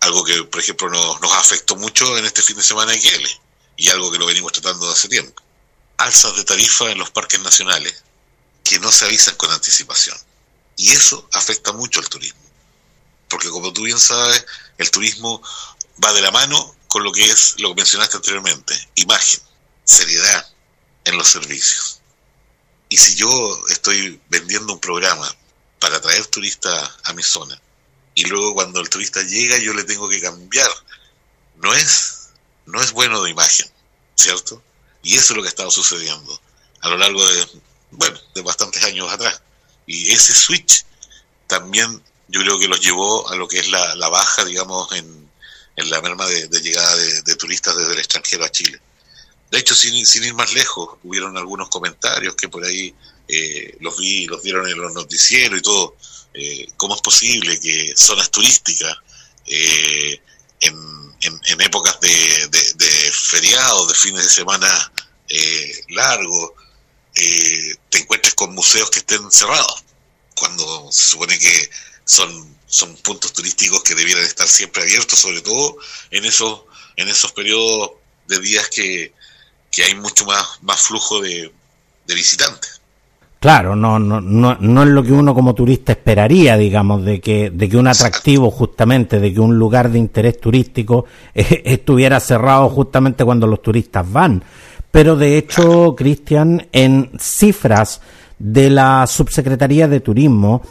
algo 0.02 0.24
que, 0.24 0.44
por 0.44 0.62
ejemplo, 0.62 0.90
nos, 0.90 1.22
nos 1.22 1.34
afectó 1.34 1.76
mucho 1.76 2.18
en 2.18 2.26
este 2.26 2.42
fin 2.42 2.56
de 2.56 2.64
semana 2.64 2.94
en 2.94 3.02
Kiel, 3.02 3.28
y 3.78 3.90
algo 3.90 4.12
que 4.12 4.20
lo 4.20 4.26
venimos 4.26 4.52
tratando 4.52 4.86
de 4.86 4.94
hace 4.94 5.10
tiempo. 5.10 5.42
Alzas 5.98 6.36
de 6.36 6.44
tarifa 6.44 6.92
en 6.92 7.00
los 7.00 7.12
parques 7.12 7.40
nacionales 7.42 8.04
que 8.64 8.80
no 8.80 8.92
se 8.92 9.06
avisan 9.06 9.36
con 9.36 9.52
anticipación. 9.52 10.18
Y 10.78 10.92
eso 10.92 11.28
afecta 11.34 11.74
mucho 11.74 12.00
al 12.00 12.10
turismo. 12.10 12.42
Porque 13.28 13.50
como 13.50 13.72
tú 13.74 13.84
bien 13.84 14.00
sabes, 14.00 14.46
el 14.78 14.92
turismo 14.92 15.42
va 16.04 16.14
de 16.14 16.22
la 16.22 16.32
mano 16.32 16.76
con 16.88 17.04
lo 17.04 17.12
que 17.12 17.24
es 17.24 17.56
lo 17.60 17.70
que 17.70 17.76
mencionaste 17.76 18.18
anteriormente, 18.18 18.90
imagen, 18.96 19.40
seriedad, 19.84 20.46
en 21.06 21.18
los 21.18 21.28
servicios. 21.28 22.02
Y 22.90 22.98
si 22.98 23.16
yo 23.16 23.30
estoy 23.70 24.20
vendiendo 24.30 24.74
un 24.74 24.80
programa 24.80 25.34
para 25.80 25.98
atraer 25.98 26.26
turistas 26.28 26.92
a 27.06 27.14
mi 27.14 27.24
zona, 27.24 27.60
y 28.14 28.26
luego 28.26 28.54
cuando 28.54 28.82
el 28.82 28.90
turista 28.90 29.22
llega 29.24 29.58
yo 29.58 29.74
le 29.74 29.84
tengo 29.84 30.10
que 30.10 30.22
cambiar, 30.22 30.70
no 31.56 31.74
es, 31.74 32.30
no 32.66 32.82
es 32.82 32.92
bueno 32.92 33.22
de 33.24 33.32
imagen, 33.32 33.68
¿cierto? 34.16 34.62
Y 35.04 35.16
eso 35.16 35.34
es 35.34 35.38
lo 35.38 35.42
que 35.42 35.48
ha 35.48 35.50
estado 35.50 35.72
sucediendo 35.72 36.40
a 36.82 36.90
lo 36.90 36.98
largo 36.98 37.26
de, 37.26 37.48
bueno, 37.92 38.20
de 38.36 38.42
bastantes 38.42 38.84
años 38.84 39.12
atrás. 39.12 39.42
Y 39.88 40.12
ese 40.12 40.34
switch 40.34 40.86
también 41.48 42.04
yo 42.28 42.42
creo 42.42 42.60
que 42.60 42.68
los 42.68 42.82
llevó 42.82 43.30
a 43.30 43.36
lo 43.36 43.48
que 43.48 43.60
es 43.60 43.70
la, 43.70 43.96
la 43.96 44.10
baja, 44.10 44.46
digamos, 44.46 44.92
en, 44.94 45.32
en 45.76 45.90
la 45.90 46.02
merma 46.02 46.28
de, 46.28 46.48
llegada 46.62 46.96
de 46.96 47.36
turistas 47.36 47.76
desde 47.76 47.94
el 47.94 48.00
extranjero 48.00 48.46
a 48.46 48.52
Chile 48.52 48.82
de 49.52 49.60
hecho, 49.60 49.76
sin, 49.76 50.08
sin 50.08 50.24
ir 50.24 50.34
más 50.34 50.54
lejos, 50.54 50.98
hubieron 51.04 51.38
algunos 51.38 51.68
comentarios 51.68 52.36
que 52.36 52.48
por 52.48 52.64
ahí 52.64 52.96
eh, 53.28 53.76
los 53.82 53.98
vi, 53.98 54.26
los 54.26 54.42
dieron 54.42 54.66
en 54.66 54.80
los 54.80 54.94
noticieros 54.94 55.60
y 55.60 55.62
todo. 55.62 55.98
Eh, 56.34 56.68
¿Cómo 56.78 56.96
es 56.96 57.02
posible 57.02 57.60
que 57.60 57.94
zonas 57.98 58.32
turísticas 58.32 58.96
eh, 59.48 60.22
en, 60.62 60.76
en, 61.22 61.62
épocas 61.62 62.00
de, 62.00 62.48
de, 62.50 63.12
feriados, 63.12 63.90
de 63.90 63.94
fines 63.94 64.24
de 64.24 64.30
semana 64.30 64.92
largos, 65.90 66.52
te 67.14 67.98
encuentres 67.98 68.34
con 68.36 68.56
museos 68.56 68.90
que 68.90 69.00
estén 69.00 69.30
cerrados? 69.30 69.84
Cuando 70.34 70.90
se 70.94 71.08
supone 71.08 71.38
que 71.38 71.70
son, 72.06 72.58
son 72.68 72.96
puntos 72.98 73.34
turísticos 73.34 73.84
que 73.84 73.96
debieran 73.96 74.24
estar 74.24 74.48
siempre 74.48 74.84
abiertos, 74.84 75.20
sobre 75.20 75.42
todo 75.42 75.78
en 76.10 76.24
esos, 76.24 76.62
en 76.96 77.10
esos 77.10 77.34
periodos 77.34 77.92
de 78.28 78.40
días 78.40 78.70
que, 78.70 79.14
que 79.72 79.84
hay 79.84 79.96
mucho 79.96 80.26
más, 80.26 80.60
más 80.62 80.82
flujo 80.82 81.22
de, 81.22 81.52
visitantes. 82.08 82.82
Claro, 83.40 83.74
no, 83.74 83.98
no, 83.98 84.20
no, 84.20 84.58
no 84.60 84.84
es 84.84 84.90
lo 84.90 85.02
que 85.02 85.14
uno 85.14 85.34
como 85.34 85.56
turista 85.56 85.94
esperaría, 85.94 86.58
digamos, 86.58 87.06
de 87.06 87.22
que, 87.22 87.50
de 87.50 87.70
que 87.70 87.78
un 87.78 87.88
atractivo 87.88 88.52
justamente, 88.52 89.22
de 89.22 89.34
que 89.34 89.40
un 89.40 89.58
lugar 89.58 89.90
de 89.90 89.98
interés 89.98 90.40
turístico 90.42 91.06
eh, 91.34 91.62
estuviera 91.66 92.20
cerrado 92.20 92.70
justamente 92.70 93.24
cuando 93.24 93.48
los 93.48 93.62
turistas 93.62 94.12
van. 94.12 94.44
Pero 94.92 95.16
de 95.16 95.38
hecho, 95.38 95.96
Cristian, 95.96 96.68
en 96.74 97.12
cifras 97.18 98.02
de 98.38 98.70
la 98.70 99.08
Subsecretaría 99.08 99.88
de 99.88 100.02
Turismo, 100.02 100.62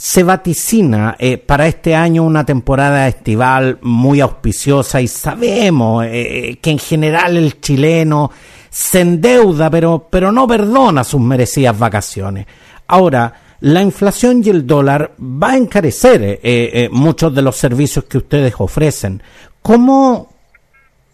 se 0.00 0.22
vaticina 0.22 1.16
eh, 1.18 1.38
para 1.38 1.66
este 1.66 1.92
año 1.96 2.22
una 2.22 2.46
temporada 2.46 3.08
estival 3.08 3.78
muy 3.82 4.20
auspiciosa 4.20 5.00
y 5.00 5.08
sabemos 5.08 6.06
eh, 6.06 6.56
que 6.62 6.70
en 6.70 6.78
general 6.78 7.36
el 7.36 7.60
chileno 7.60 8.30
se 8.70 9.00
endeuda 9.00 9.68
pero, 9.68 10.06
pero 10.08 10.30
no 10.30 10.46
perdona 10.46 11.02
sus 11.02 11.20
merecidas 11.20 11.76
vacaciones. 11.76 12.46
Ahora, 12.86 13.34
la 13.58 13.82
inflación 13.82 14.40
y 14.44 14.50
el 14.50 14.64
dólar 14.68 15.16
va 15.20 15.50
a 15.50 15.56
encarecer 15.56 16.38
eh, 16.44 16.88
muchos 16.92 17.34
de 17.34 17.42
los 17.42 17.56
servicios 17.56 18.04
que 18.04 18.18
ustedes 18.18 18.54
ofrecen. 18.56 19.20
¿Cómo, 19.62 20.32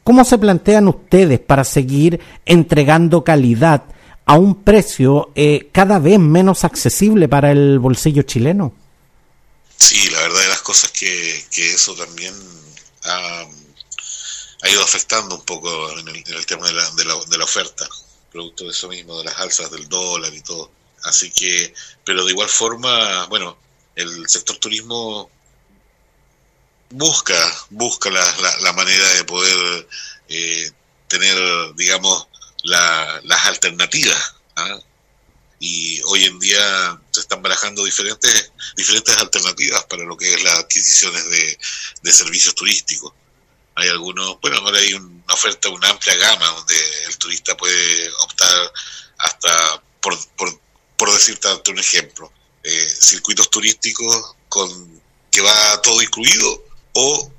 ¿Cómo 0.05 0.25
se 0.25 0.37
plantean 0.37 0.89
ustedes 0.89 1.41
para 1.41 1.65
seguir 1.65 2.21
entregando 2.45 3.25
calidad 3.25 3.85
a 4.27 4.35
un 4.35 4.63
precio 4.63 5.31
eh, 5.35 5.69
cada 5.73 5.99
vez 5.99 6.19
menos 6.19 6.65
accesible 6.65 7.29
para 7.29 7.53
el 7.53 7.79
bolsillo 7.79 8.23
chileno. 8.23 8.73
Sí, 9.77 10.09
la 10.11 10.21
verdad 10.21 10.41
de 10.41 10.49
las 10.49 10.63
cosas 10.63 10.91
que, 10.93 11.45
que 11.51 11.75
eso 11.75 11.95
también 11.95 12.35
ha, 13.05 13.47
ido 14.71 14.83
afectando 14.83 15.37
un 15.37 15.45
poco 15.45 15.99
en 15.99 16.09
el, 16.09 16.47
tema 16.47 16.67
de 16.67 16.73
la, 16.73 16.91
de, 16.93 17.05
la, 17.05 17.15
de 17.29 17.39
la 17.39 17.45
oferta, 17.45 17.87
producto 18.33 18.65
de 18.65 18.71
eso 18.71 18.89
mismo, 18.89 19.19
de 19.19 19.25
las 19.25 19.39
alzas 19.39 19.71
del 19.71 19.89
dólar 19.89 20.33
y 20.33 20.41
todo. 20.41 20.71
Así 21.05 21.31
que, 21.31 21.75
pero 22.03 22.25
de 22.25 22.33
igual 22.33 22.49
forma, 22.49 23.27
bueno, 23.27 23.59
el 23.95 24.27
sector 24.29 24.57
turismo 24.57 25.31
busca, 26.91 27.37
busca 27.71 28.11
la, 28.11 28.25
la, 28.63 28.73
manera 28.73 29.07
de 29.15 29.25
poder 29.25 29.89
eh, 30.29 30.71
tener, 31.09 31.75
digamos, 31.75 32.29
las 32.65 33.47
alternativas. 33.47 34.35
¿ah? 34.57 34.79
Y 35.61 36.01
hoy 36.07 36.25
en 36.25 36.39
día 36.41 37.01
se 37.11 37.21
están 37.21 37.43
barajando 37.43 37.85
diferentes, 37.85 38.53
diferentes 38.77 39.17
alternativas 39.17 39.85
para 39.85 40.05
lo 40.05 40.17
que 40.17 40.35
es 40.35 40.43
las 40.43 40.59
adquisiciones 40.59 41.31
de, 41.31 41.59
de 42.03 42.13
servicios 42.13 42.55
turísticos. 42.55 43.13
Hay 43.77 43.89
algunos, 43.89 44.41
bueno, 44.41 44.59
ahora 44.59 44.79
hay 44.79 44.95
una 44.95 45.35
oferta, 45.35 45.69
una 45.69 45.91
amplia 45.91 46.15
gama 46.17 46.47
donde 46.47 46.75
el 47.07 47.17
turista 47.19 47.57
puede 47.57 48.11
optar 48.23 48.73
hasta, 49.19 49.83
por, 50.01 50.17
por, 50.37 50.61
por 50.97 51.13
decirte 51.13 51.49
un 51.71 51.79
ejemplo, 51.79 52.33
eh, 52.63 52.89
circuitos 52.89 53.51
turísticos 53.51 54.37
con 54.49 55.03
que 55.31 55.41
va 55.41 55.83
todo 55.83 56.01
incluido 56.01 56.65
o 56.93 57.33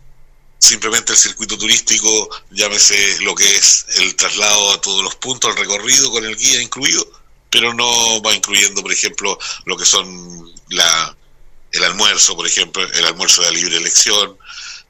simplemente 0.65 1.13
el 1.13 1.17
circuito 1.17 1.57
turístico, 1.57 2.29
llámese 2.51 3.21
lo 3.21 3.35
que 3.35 3.45
es 3.55 3.85
el 3.97 4.15
traslado 4.15 4.71
a 4.71 4.81
todos 4.81 5.03
los 5.03 5.15
puntos, 5.15 5.51
el 5.51 5.57
recorrido 5.57 6.11
con 6.11 6.25
el 6.25 6.35
guía 6.35 6.61
incluido, 6.61 7.05
pero 7.49 7.73
no 7.73 8.21
va 8.21 8.33
incluyendo, 8.33 8.81
por 8.81 8.91
ejemplo, 8.91 9.37
lo 9.65 9.77
que 9.77 9.85
son 9.85 10.51
la, 10.69 11.15
el 11.71 11.83
almuerzo, 11.83 12.35
por 12.35 12.47
ejemplo, 12.47 12.83
el 12.83 13.05
almuerzo 13.05 13.41
de 13.41 13.51
la 13.51 13.53
libre 13.53 13.77
elección, 13.77 14.37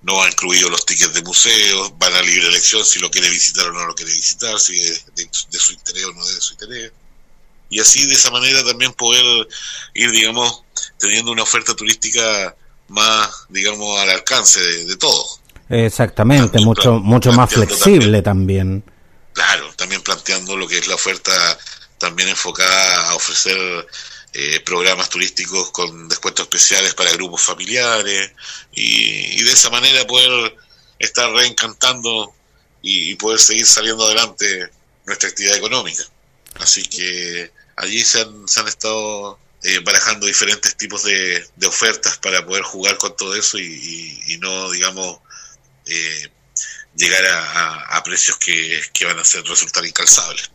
no 0.03 0.21
ha 0.21 0.27
incluido 0.27 0.69
los 0.69 0.85
tickets 0.85 1.13
de 1.13 1.23
museos, 1.23 1.91
van 1.97 2.13
a 2.13 2.21
libre 2.21 2.47
elección 2.47 2.85
si 2.85 2.99
lo 2.99 3.09
quiere 3.09 3.29
visitar 3.29 3.65
o 3.65 3.73
no 3.73 3.85
lo 3.85 3.95
quiere 3.95 4.13
visitar, 4.13 4.59
si 4.59 4.77
es 4.77 5.05
de, 5.15 5.27
su 5.59 5.73
interés 5.73 6.05
o 6.05 6.13
no 6.13 6.25
de 6.25 6.41
su 6.41 6.53
interés. 6.53 6.91
Y 7.69 7.79
así 7.79 8.05
de 8.05 8.13
esa 8.13 8.29
manera 8.29 8.63
también 8.63 8.93
poder 8.93 9.47
ir, 9.95 10.11
digamos, 10.11 10.61
teniendo 10.99 11.31
una 11.31 11.43
oferta 11.43 11.75
turística 11.75 12.55
más, 12.87 13.45
digamos, 13.49 13.99
al 13.99 14.11
alcance 14.11 14.61
de, 14.61 14.85
de 14.85 14.95
todos. 14.95 15.41
Exactamente, 15.69 16.59
mucho, 16.59 16.99
mucho 16.99 17.31
más 17.31 17.51
flexible 17.51 18.21
también, 18.21 18.83
Claro, 19.35 19.69
también 19.75 20.01
planteando 20.01 20.55
lo 20.55 20.65
que 20.65 20.77
es 20.77 20.87
la 20.87 20.95
oferta 20.95 21.33
también 21.97 22.29
enfocada 22.29 23.09
a 23.09 23.15
ofrecer 23.15 23.85
eh, 24.31 24.61
programas 24.61 25.09
turísticos 25.09 25.71
con 25.71 26.07
descuentos 26.07 26.45
especiales 26.45 26.93
para 26.93 27.11
grupos 27.11 27.43
familiares 27.43 28.31
y, 28.71 29.43
de 29.43 29.51
esa 29.51 29.69
manera 29.69 30.07
poder 30.07 30.55
estar 30.99 31.29
reencantando 31.33 32.33
y, 32.81 33.15
poder 33.15 33.37
seguir 33.37 33.65
saliendo 33.65 34.05
adelante 34.05 34.69
nuestra 35.05 35.27
actividad 35.27 35.57
económica. 35.57 36.03
Así 36.61 36.83
que 36.83 37.51
allí 37.75 38.05
se 38.05 38.21
han, 38.21 38.47
se 38.47 38.61
han 38.61 38.69
estado 38.69 39.37
eh, 39.63 39.79
barajando 39.79 40.27
diferentes 40.27 40.77
tipos 40.77 41.03
de, 41.03 41.45
ofertas 41.67 42.17
para 42.19 42.45
poder 42.45 42.63
jugar 42.63 42.97
con 42.97 43.13
todo 43.17 43.35
eso 43.35 43.59
y 43.59 44.37
no, 44.39 44.71
digamos, 44.71 45.19
eh, 45.85 46.29
llegar 46.95 47.23
a, 47.89 48.01
precios 48.03 48.37
que, 48.37 49.05
van 49.05 49.19
a 49.19 49.23
ser, 49.23 49.43
resultar 49.43 49.85
incalzables. 49.85 50.51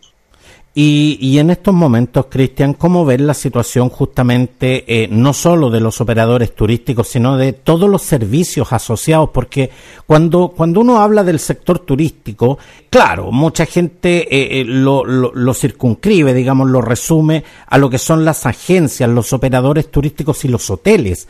Y, 0.73 1.37
en 1.39 1.51
estos 1.51 1.75
momentos, 1.75 2.27
Cristian, 2.31 2.75
¿cómo 2.75 3.05
ves 3.05 3.21
la 3.21 3.35
situación 3.35 3.89
justamente 3.89 4.85
eh, 4.87 5.09
no 5.11 5.35
solo 5.35 5.69
de 5.69 5.81
los 5.81 6.01
operadores 6.01 6.55
turísticos, 6.55 7.09
sino 7.09 7.37
de 7.37 7.53
todos 7.53 7.91
los 7.91 8.03
servicios 8.03 8.73
asociados? 8.73 9.31
Porque 9.35 9.69
cuando, 10.07 10.55
cuando 10.57 10.81
uno 10.81 11.01
habla 11.01 11.25
del 11.25 11.41
sector 11.41 11.81
turístico, 11.81 12.57
claro, 12.89 13.33
mucha 13.33 13.67
gente 13.67 14.61
eh, 14.61 14.65
lo, 14.65 15.05
lo, 15.05 15.33
lo, 15.35 15.55
circunscribe, 15.55 16.33
digamos, 16.33 16.71
lo 16.71 16.81
resume 16.81 17.43
a 17.67 17.77
lo 17.77 17.91
que 17.91 17.99
son 17.99 18.25
las 18.25 18.47
agencias, 18.47 19.11
los 19.11 19.33
operadores 19.33 19.91
turísticos 19.91 20.45
y 20.45 20.49
los 20.49 20.71
hoteles 20.71 21.27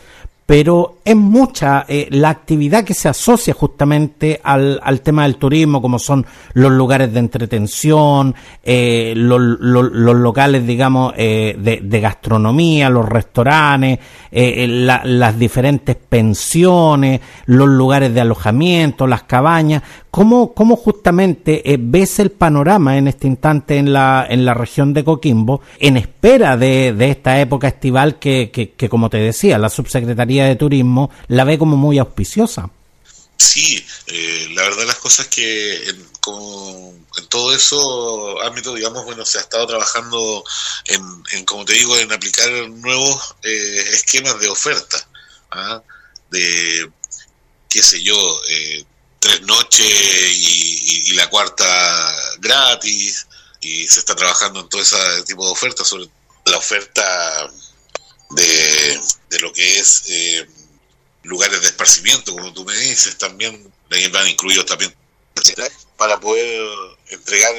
pero 0.50 0.96
es 1.04 1.14
mucha 1.14 1.84
eh, 1.86 2.08
la 2.10 2.30
actividad 2.30 2.82
que 2.82 2.92
se 2.92 3.08
asocia 3.08 3.54
justamente 3.54 4.40
al, 4.42 4.80
al, 4.82 5.00
tema 5.00 5.22
del 5.22 5.36
turismo, 5.36 5.80
como 5.80 6.00
son 6.00 6.26
los 6.54 6.72
lugares 6.72 7.12
de 7.12 7.20
entretención, 7.20 8.34
eh, 8.64 9.12
los, 9.14 9.40
locales, 9.40 10.66
digamos, 10.66 11.14
eh, 11.16 11.56
de, 11.56 12.00
gastronomía, 12.00 12.90
los 12.90 13.08
restaurantes, 13.08 14.00
la, 14.32 15.02
las 15.04 15.38
diferentes 15.38 15.94
pensiones, 15.94 17.20
los 17.46 17.68
lugares 17.68 18.12
de 18.12 18.20
alojamiento, 18.20 19.06
las 19.06 19.22
cabañas. 19.22 19.84
¿Cómo, 20.10 20.52
cómo 20.54 20.74
justamente 20.74 21.62
ves 21.78 22.18
el 22.18 22.32
panorama 22.32 22.98
en 22.98 23.06
este 23.06 23.28
instante 23.28 23.76
en 23.76 23.92
la, 23.92 24.26
en 24.28 24.44
la 24.44 24.54
región 24.54 24.92
de 24.92 25.04
Coquimbo 25.04 25.60
en 25.78 25.96
espera 25.96 26.56
de, 26.56 26.92
de 26.92 27.10
esta 27.10 27.40
época 27.40 27.68
estival 27.68 28.18
que, 28.18 28.50
que, 28.50 28.88
como 28.88 29.08
te 29.08 29.18
decía, 29.18 29.56
la 29.56 29.68
subsecretaría 29.68 30.39
de 30.46 30.57
Turismo 30.57 31.11
la 31.29 31.44
ve 31.44 31.59
como 31.59 31.76
muy 31.76 31.98
auspiciosa. 31.98 32.70
Sí, 33.40 33.83
eh, 34.07 34.48
la 34.53 34.64
verdad 34.64 34.87
las 34.87 34.98
cosas 34.98 35.26
que 35.29 35.88
en, 35.88 36.05
como, 36.20 36.94
en 37.16 37.26
todo 37.29 37.55
eso 37.55 38.40
ámbito, 38.42 38.74
digamos, 38.74 39.05
bueno, 39.07 39.24
se 39.24 39.38
ha 39.38 39.40
estado 39.40 39.66
trabajando 39.66 40.44
en, 40.85 41.44
como 41.46 41.64
te 41.64 41.72
digo, 41.72 41.96
en 41.96 42.12
aplicar 42.12 42.50
nuevos 42.68 43.35
eh, 43.42 43.85
esquemas 43.92 44.38
de 44.40 44.48
oferta, 44.50 45.09
¿ah? 45.53 45.83
de, 46.31 46.90
qué 47.70 47.83
sé 47.83 48.03
yo, 48.03 48.16
eh, 48.48 48.85
tres 49.20 49.40
noches 49.42 49.87
y, 49.87 51.12
la 51.14 51.29
cuarta 51.31 52.14
gratis, 52.38 53.26
y 53.61 53.87
se 53.88 54.00
está 54.00 54.14
trabajando 54.14 54.61
en 54.61 54.68
todo 54.68 54.83
ese 54.83 54.96
tipo 55.26 55.44
de 55.46 55.53
ofertas, 55.53 55.88
sobre 55.88 56.09
la 56.44 56.57
oferta 56.57 57.50
de, 58.31 59.00
de 59.30 59.38
lo 59.38 59.52
que 59.52 59.78
es 59.78 60.04
eh, 60.08 60.46
lugares 61.22 61.60
de 61.60 61.68
esparcimiento, 61.68 62.32
como 62.32 62.52
tú 62.52 62.64
me 62.64 62.76
dices, 62.76 63.16
también 63.16 63.72
van 64.12 64.28
incluidos 64.28 64.66
también 64.66 64.94
para 65.96 66.18
poder 66.20 66.60
entregar 67.08 67.52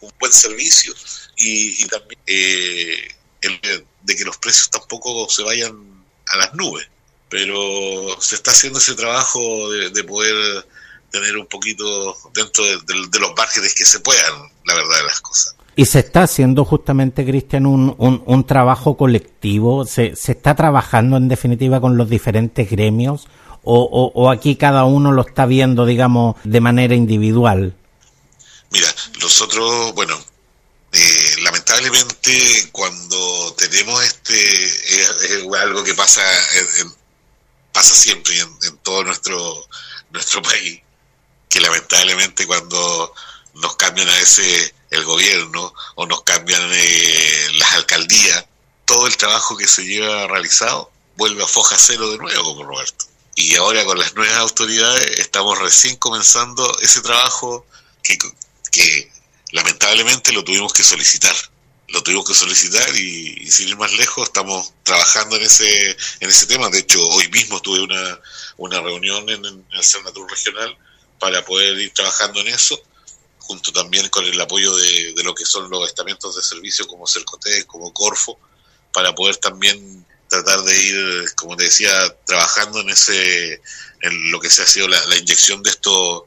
un 0.00 0.12
buen 0.18 0.32
servicio 0.32 0.94
y, 1.36 1.86
también 1.88 2.20
eh, 2.26 3.14
el, 3.42 3.60
de 4.02 4.16
que 4.16 4.24
los 4.24 4.36
precios 4.38 4.70
tampoco 4.70 5.28
se 5.28 5.42
vayan 5.42 6.04
a 6.26 6.36
las 6.36 6.54
nubes. 6.54 6.86
Pero 7.28 8.20
se 8.20 8.34
está 8.34 8.50
haciendo 8.50 8.80
ese 8.80 8.94
trabajo 8.94 9.70
de, 9.70 10.04
poder 10.04 10.66
tener 11.12 11.36
un 11.36 11.46
poquito 11.46 12.16
dentro 12.34 12.64
de, 12.64 13.18
los 13.20 13.34
márgenes 13.36 13.74
que 13.74 13.84
se 13.84 14.00
puedan, 14.00 14.50
la 14.64 14.74
verdad 14.74 14.96
de 14.98 15.04
las 15.04 15.20
cosas. 15.20 15.54
Y 15.80 15.86
se 15.86 16.00
está 16.00 16.24
haciendo 16.24 16.66
justamente, 16.66 17.24
Cristian, 17.24 17.64
un, 17.64 17.96
un, 17.98 18.46
trabajo 18.46 18.98
colectivo, 18.98 19.86
¿Se, 19.86 20.14
se 20.14 20.32
está 20.32 20.54
trabajando 20.54 21.16
en 21.16 21.26
definitiva 21.26 21.80
con 21.80 21.96
los 21.96 22.10
diferentes 22.10 22.68
gremios 22.68 23.28
o, 23.64 24.12
o, 24.14 24.30
aquí 24.30 24.56
cada 24.56 24.84
uno 24.84 25.10
lo 25.10 25.22
está 25.22 25.46
viendo, 25.46 25.86
digamos, 25.86 26.36
de 26.44 26.60
manera 26.60 26.94
individual. 26.94 27.74
Mira, 28.70 28.94
nosotros, 29.22 29.94
bueno, 29.94 30.22
eh, 30.92 31.34
lamentablemente 31.44 32.68
cuando 32.72 33.54
tenemos 33.54 34.04
este, 34.04 34.34
es, 34.34 35.46
algo 35.62 35.82
que 35.82 35.94
pasa, 35.94 36.20
pasa 37.72 37.94
siempre 37.94 38.38
en, 38.38 38.76
todo 38.82 39.02
nuestro, 39.04 39.66
nuestro 40.10 40.42
país, 40.42 40.78
que 41.48 41.58
lamentablemente 41.58 42.46
cuando 42.46 43.14
nos 43.54 43.76
cambian 43.76 44.10
a 44.10 44.16
veces 44.16 44.74
el 44.90 45.04
gobierno 45.04 45.72
o 45.94 46.06
nos 46.06 46.22
cambian 46.22 46.70
eh, 46.72 47.48
las 47.54 47.72
alcaldías, 47.72 48.44
todo 48.84 49.06
el 49.06 49.16
trabajo 49.16 49.56
que 49.56 49.68
se 49.68 49.84
lleva 49.84 50.26
realizado 50.26 50.90
vuelve 51.16 51.44
a 51.44 51.46
foja 51.46 51.76
cero 51.78 52.10
de 52.10 52.18
nuevo, 52.18 52.44
como 52.44 52.64
Roberto. 52.64 53.04
Y 53.34 53.54
ahora 53.56 53.84
con 53.84 53.98
las 53.98 54.14
nuevas 54.14 54.38
autoridades 54.38 55.18
estamos 55.18 55.58
recién 55.58 55.96
comenzando 55.96 56.78
ese 56.80 57.00
trabajo 57.00 57.66
que, 58.02 58.18
que 58.72 59.10
lamentablemente 59.52 60.32
lo 60.32 60.44
tuvimos 60.44 60.72
que 60.72 60.82
solicitar. 60.82 61.34
Lo 61.88 62.02
tuvimos 62.02 62.26
que 62.26 62.34
solicitar 62.34 62.88
y, 62.96 63.50
sin 63.50 63.68
ir 63.68 63.76
más 63.76 63.92
lejos 63.92 64.28
estamos 64.28 64.72
trabajando 64.84 65.36
en 65.36 65.42
ese 65.42 65.90
en 66.20 66.30
ese 66.30 66.46
tema. 66.46 66.68
De 66.70 66.78
hecho, 66.78 67.00
hoy 67.10 67.28
mismo 67.28 67.60
tuve 67.60 67.80
una, 67.80 68.20
una 68.56 68.80
reunión 68.80 69.28
en, 69.28 69.44
el 69.44 69.84
Cernatur 69.84 70.30
Regional 70.30 70.76
para 71.18 71.44
poder 71.44 71.78
ir 71.78 71.92
trabajando 71.92 72.40
en 72.40 72.48
eso, 72.48 72.80
junto 73.40 73.72
también 73.72 74.08
con 74.08 74.24
el 74.24 74.40
apoyo 74.40 74.74
de, 74.76 75.14
lo 75.24 75.34
que 75.34 75.44
son 75.44 75.68
los 75.70 75.88
estamentos 75.88 76.36
de 76.36 76.42
servicio 76.42 76.86
como 76.86 77.06
Cercotec, 77.06 77.66
como 77.66 77.92
Corfo, 77.92 78.38
para 78.92 79.14
poder 79.14 79.36
también 79.36 80.06
tratar 80.28 80.62
de 80.62 80.82
ir, 80.82 81.34
como 81.34 81.56
te 81.56 81.64
decía, 81.64 81.90
trabajando 82.24 82.80
en 82.80 82.90
ese 82.90 83.60
en 84.02 84.30
lo 84.30 84.40
que 84.40 84.48
se 84.48 84.62
ha 84.62 84.66
sido 84.66 84.88
la, 84.88 85.04
la 85.06 85.18
inyección 85.18 85.62
de 85.62 85.70
estos 85.70 86.22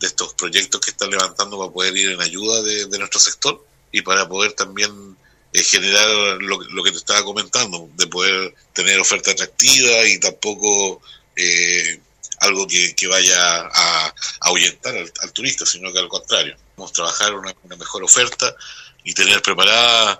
de 0.00 0.06
estos 0.08 0.34
proyectos 0.34 0.80
que 0.80 0.90
están 0.90 1.10
levantando 1.10 1.58
para 1.58 1.72
poder 1.72 1.96
ir 1.96 2.10
en 2.10 2.20
ayuda 2.20 2.62
de, 2.62 2.98
nuestro 2.98 3.20
sector 3.20 3.64
y 3.92 4.02
para 4.02 4.28
poder 4.28 4.52
también 4.52 5.16
eh, 5.52 5.62
generar 5.62 6.08
lo, 6.40 6.58
que 6.82 6.90
te 6.90 6.98
estaba 6.98 7.24
comentando, 7.24 7.88
de 7.94 8.06
poder 8.06 8.54
tener 8.72 9.00
oferta 9.00 9.30
atractiva 9.30 10.06
y 10.06 10.18
tampoco 10.18 11.00
eh, 11.36 12.00
algo 12.44 12.66
que, 12.66 13.06
vaya 13.08 13.38
a, 13.38 14.14
ahuyentar 14.40 14.94
al, 14.96 15.32
turista, 15.32 15.66
sino 15.66 15.92
que 15.92 15.98
al 15.98 16.08
contrario, 16.08 16.56
vamos 16.76 16.90
a 16.92 16.94
trabajar 16.94 17.34
una, 17.34 17.54
una 17.62 17.76
mejor 17.76 18.04
oferta 18.04 18.54
y 19.02 19.12
tener 19.14 19.42
preparada 19.42 20.18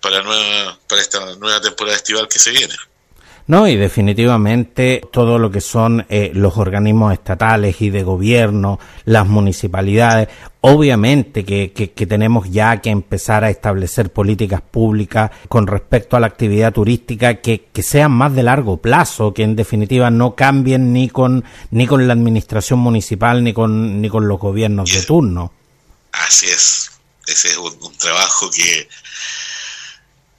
para, 0.00 0.22
nueva, 0.22 0.78
para 0.88 1.00
esta 1.00 1.34
nueva 1.36 1.60
temporada 1.60 1.96
estival 1.96 2.28
que 2.28 2.38
se 2.38 2.50
viene. 2.50 2.74
No, 3.48 3.68
y 3.68 3.76
definitivamente 3.76 5.00
todo 5.12 5.38
lo 5.38 5.52
que 5.52 5.60
son 5.60 6.04
eh, 6.08 6.32
los 6.34 6.56
organismos 6.56 7.12
estatales 7.12 7.80
y 7.80 7.90
de 7.90 8.02
gobierno, 8.02 8.80
las 9.04 9.28
municipalidades, 9.28 10.28
obviamente 10.62 11.44
que, 11.44 11.72
que, 11.72 12.06
tenemos 12.06 12.50
ya 12.50 12.78
que 12.78 12.90
empezar 12.90 13.44
a 13.44 13.50
establecer 13.50 14.12
políticas 14.12 14.62
públicas 14.62 15.30
con 15.48 15.68
respecto 15.68 16.16
a 16.16 16.20
la 16.20 16.26
actividad 16.26 16.72
turística 16.72 17.36
que, 17.36 17.66
que 17.72 17.84
sean 17.84 18.10
más 18.10 18.34
de 18.34 18.42
largo 18.42 18.78
plazo, 18.78 19.32
que 19.32 19.44
en 19.44 19.54
definitiva 19.54 20.10
no 20.10 20.34
cambien 20.34 20.92
ni 20.92 21.08
con, 21.08 21.44
ni 21.70 21.86
con 21.86 22.08
la 22.08 22.14
administración 22.14 22.80
municipal 22.80 23.44
ni 23.44 23.52
con, 23.52 24.00
ni 24.00 24.08
con 24.08 24.26
los 24.26 24.40
gobiernos 24.40 24.92
de 24.92 25.02
turno. 25.02 25.52
Así 26.10 26.46
es, 26.46 26.90
ese 27.28 27.48
es 27.48 27.56
un 27.58 27.96
trabajo 27.96 28.50
que 28.50 28.88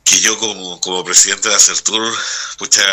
que 0.09 0.19
yo 0.21 0.37
como, 0.37 0.79
como 0.79 1.03
presidente 1.03 1.49
de 1.49 1.55
Acertur, 1.55 2.15
pucha, 2.57 2.83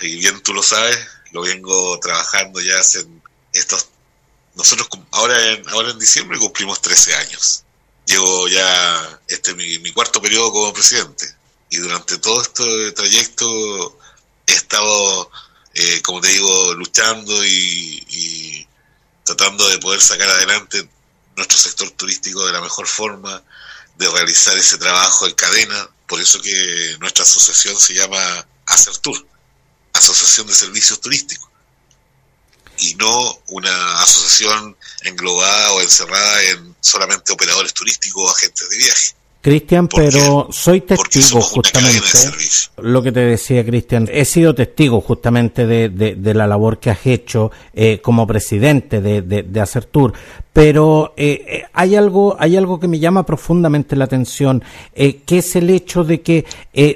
y 0.00 0.16
bien 0.16 0.42
tú 0.42 0.52
lo 0.52 0.62
sabes, 0.62 0.98
lo 1.32 1.42
vengo 1.42 1.98
trabajando 2.00 2.60
ya 2.60 2.78
hace 2.78 3.06
estos... 3.52 3.86
Nosotros 4.54 4.88
ahora 5.10 5.52
en, 5.52 5.68
ahora 5.70 5.90
en 5.90 5.98
diciembre 5.98 6.38
cumplimos 6.38 6.80
13 6.80 7.14
años. 7.16 7.64
Llevo 8.06 8.46
ya 8.48 9.20
este 9.26 9.54
mi, 9.54 9.78
mi 9.80 9.92
cuarto 9.92 10.22
periodo 10.22 10.52
como 10.52 10.72
presidente. 10.72 11.26
Y 11.70 11.78
durante 11.78 12.18
todo 12.18 12.40
este 12.40 12.92
trayecto 12.92 13.98
he 14.46 14.52
estado, 14.52 15.30
eh, 15.74 16.00
como 16.02 16.20
te 16.20 16.28
digo, 16.28 16.74
luchando 16.74 17.44
y, 17.44 18.04
y 18.08 18.68
tratando 19.24 19.68
de 19.68 19.78
poder 19.78 20.00
sacar 20.00 20.28
adelante 20.28 20.88
nuestro 21.36 21.58
sector 21.58 21.90
turístico 21.90 22.46
de 22.46 22.52
la 22.52 22.60
mejor 22.60 22.86
forma, 22.86 23.42
de 23.96 24.08
realizar 24.08 24.56
ese 24.56 24.78
trabajo 24.78 25.26
en 25.26 25.34
cadena, 25.34 25.88
por 26.06 26.20
eso 26.20 26.40
que 26.40 26.96
nuestra 27.00 27.24
asociación 27.24 27.78
se 27.78 27.94
llama 27.94 28.46
ACERTUR, 28.66 29.26
Asociación 29.92 30.46
de 30.46 30.54
Servicios 30.54 31.00
Turísticos, 31.00 31.48
y 32.78 32.94
no 32.96 33.42
una 33.48 34.02
asociación 34.02 34.76
englobada 35.02 35.72
o 35.72 35.80
encerrada 35.80 36.42
en 36.44 36.76
solamente 36.80 37.32
operadores 37.32 37.72
turísticos 37.72 38.22
o 38.22 38.30
agentes 38.30 38.68
de 38.68 38.76
viaje. 38.76 39.14
Cristian, 39.44 39.88
pero 39.88 40.48
soy 40.50 40.80
testigo 40.80 41.38
justamente, 41.42 42.00
lo 42.78 43.02
que 43.02 43.12
te 43.12 43.20
decía 43.20 43.62
Cristian, 43.62 44.08
he 44.10 44.24
sido 44.24 44.54
testigo 44.54 45.02
justamente 45.02 45.66
de, 45.66 45.90
de, 45.90 46.34
la 46.34 46.46
labor 46.46 46.78
que 46.78 46.88
has 46.88 47.06
hecho 47.06 47.52
eh, 47.74 48.00
como 48.02 48.26
presidente 48.26 49.02
de, 49.02 49.20
de, 49.20 49.42
de 49.42 49.60
Acertur, 49.60 50.14
pero 50.50 51.12
eh, 51.18 51.44
eh, 51.46 51.62
hay 51.74 51.94
algo 51.94 52.36
hay 52.38 52.56
algo 52.56 52.80
que 52.80 52.88
me 52.88 52.98
llama 52.98 53.26
profundamente 53.26 53.96
la 53.96 54.06
atención 54.06 54.62
que 54.94 55.38
es 55.38 55.56
el 55.56 55.68
hecho 55.68 56.04
de 56.04 56.22
que 56.22 56.46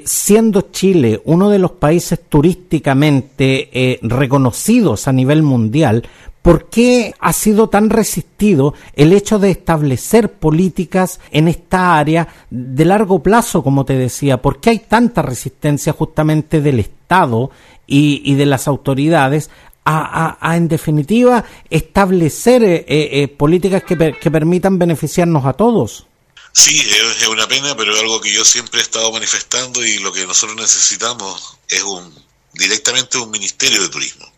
siendo 0.05 0.71
Chile 0.71 1.21
uno 1.25 1.51
de 1.51 1.59
los 1.59 1.73
países 1.73 2.19
turísticamente 2.29 3.99
reconocidos 4.01 5.07
a 5.07 5.11
nivel 5.11 5.43
mundial 5.43 6.03
¿Por 6.41 6.69
qué 6.69 7.13
ha 7.19 7.33
sido 7.33 7.69
tan 7.69 7.89
resistido 7.89 8.73
el 8.93 9.11
hecho 9.11 9.39
de 9.39 9.51
establecer 9.51 10.31
políticas 10.31 11.19
en 11.31 11.47
esta 11.47 11.97
área 11.97 12.27
de 12.49 12.85
largo 12.85 13.21
plazo, 13.21 13.61
como 13.61 13.83
te 13.83 13.93
decía? 13.93 14.41
¿Por 14.41 14.61
qué 14.61 14.69
hay 14.69 14.79
tanta 14.79 15.21
resistencia 15.21 15.91
justamente 15.91 16.61
del 16.61 16.79
Estado 16.79 17.51
y, 17.85 18.35
de 18.35 18.45
las 18.45 18.67
autoridades 18.67 19.49
a, 19.83 20.55
en 20.55 20.67
definitiva, 20.67 21.43
establecer 21.69 22.63
eh, 22.63 22.85
eh, 22.87 23.27
políticas 23.27 23.83
que, 23.83 24.15
que 24.19 24.31
permitan 24.31 24.77
beneficiarnos 24.77 25.45
a 25.45 25.53
todos? 25.53 26.05
Sí, 26.53 26.79
es 26.79 27.27
una 27.27 27.47
pena, 27.47 27.75
pero 27.75 27.93
es 27.93 27.99
algo 27.99 28.21
que 28.21 28.31
yo 28.31 28.45
siempre 28.45 28.79
he 28.79 28.83
estado 28.83 29.11
manifestando 29.11 29.85
y 29.85 29.97
lo 29.99 30.13
que 30.13 30.25
nosotros 30.25 30.57
necesitamos 30.57 31.57
es 31.67 31.83
un 31.83 32.13
directamente 32.53 33.17
un 33.17 33.29
ministerio 33.29 33.81
de 33.81 33.89
turismo 33.89 34.28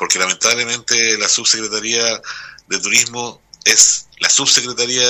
porque 0.00 0.18
lamentablemente 0.18 1.18
la 1.18 1.28
subsecretaría 1.28 2.22
de 2.68 2.78
Turismo 2.78 3.42
es 3.66 4.08
la 4.18 4.30
subsecretaría 4.30 5.06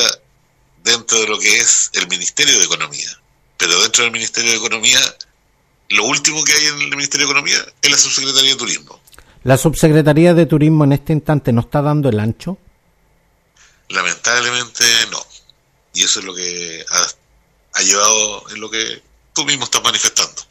dentro 0.82 1.20
de 1.20 1.28
lo 1.28 1.38
que 1.38 1.58
es 1.58 1.90
el 1.92 2.08
Ministerio 2.08 2.58
de 2.58 2.64
Economía. 2.64 3.08
Pero 3.56 3.80
dentro 3.82 4.02
del 4.02 4.12
Ministerio 4.12 4.50
de 4.50 4.56
Economía, 4.56 4.98
lo 5.90 6.06
último 6.06 6.42
que 6.42 6.54
hay 6.54 6.66
en 6.66 6.82
el 6.82 6.96
Ministerio 6.96 7.28
de 7.28 7.32
Economía 7.32 7.58
es 7.80 7.88
la 7.88 7.96
subsecretaría 7.96 8.50
de 8.50 8.56
Turismo. 8.56 9.00
¿La 9.44 9.56
subsecretaría 9.56 10.34
de 10.34 10.46
Turismo 10.46 10.82
en 10.82 10.94
este 10.94 11.12
instante 11.12 11.52
no 11.52 11.60
está 11.60 11.82
dando 11.82 12.08
el 12.08 12.18
ancho? 12.18 12.58
Lamentablemente 13.90 14.84
no. 15.12 15.24
Y 15.94 16.02
eso 16.02 16.18
es 16.18 16.26
lo 16.26 16.34
que 16.34 16.84
ha, 16.90 17.06
ha 17.74 17.82
llevado 17.82 18.50
en 18.50 18.60
lo 18.60 18.68
que 18.68 19.00
tú 19.34 19.44
mismo 19.44 19.66
estás 19.66 19.84
manifestando. 19.84 20.42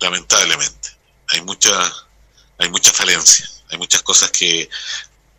Lamentablemente. 0.00 0.88
Hay 1.28 1.42
mucha 1.42 1.70
hay 2.64 2.70
muchas 2.70 2.96
falencias, 2.96 3.62
hay 3.70 3.78
muchas 3.78 4.02
cosas 4.02 4.30
que, 4.30 4.68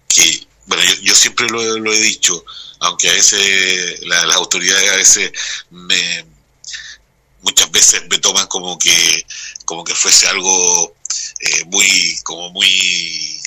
que 0.07 0.47
bueno, 0.67 0.83
yo, 1.01 1.15
siempre 1.15 1.47
lo, 1.49 1.91
he 1.91 1.99
dicho, 1.99 2.43
aunque 2.79 3.09
a 3.09 3.13
veces 3.13 3.99
las 4.01 4.35
autoridades 4.35 4.91
a 4.91 4.95
veces 4.95 5.31
me 5.71 6.25
muchas 7.41 7.69
veces 7.71 8.03
me 8.09 8.17
toman 8.19 8.47
como 8.47 8.77
que 8.79 9.25
como 9.65 9.83
que 9.83 9.93
fuese 9.93 10.27
algo 10.27 10.95
eh, 11.39 11.65
muy 11.65 12.19
como 12.23 12.49
muy 12.49 13.39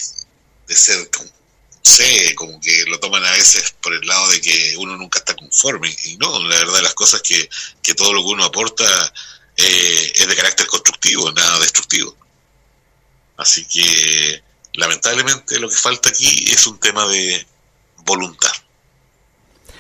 de 0.69 0.77
ser 0.77 1.09
sé 1.83 2.35
como 2.37 2.61
que 2.61 2.85
lo 2.87 3.01
toman 3.01 3.25
a 3.25 3.33
veces 3.33 3.75
por 3.83 3.93
el 3.95 4.07
lado 4.07 4.29
de 4.31 4.41
que 4.41 4.77
uno 4.79 4.97
nunca 4.97 5.19
está 5.19 5.35
conforme 5.35 5.95
y 6.05 6.17
no 6.17 6.39
la 6.47 6.59
verdad 6.59 6.83
las 6.83 6.95
cosas 6.95 7.23
que, 7.23 7.49
que 7.83 7.95
todo 7.95 8.13
lo 8.13 8.23
que 8.23 8.29
uno 8.29 8.45
aporta 8.45 9.13
eh, 9.57 10.13
es 10.15 10.29
de 10.29 10.37
carácter 10.37 10.67
constructivo 10.69 11.33
nada 11.33 11.59
destructivo 11.59 12.17
Así 13.39 13.65
que 13.67 14.43
lamentablemente 14.75 15.59
lo 15.61 15.69
que 15.69 15.77
falta 15.77 16.11
aquí 16.11 16.45
es 16.51 16.67
un 16.67 16.79
tema 16.79 17.07
de 17.07 17.47
voluntad. 17.99 18.53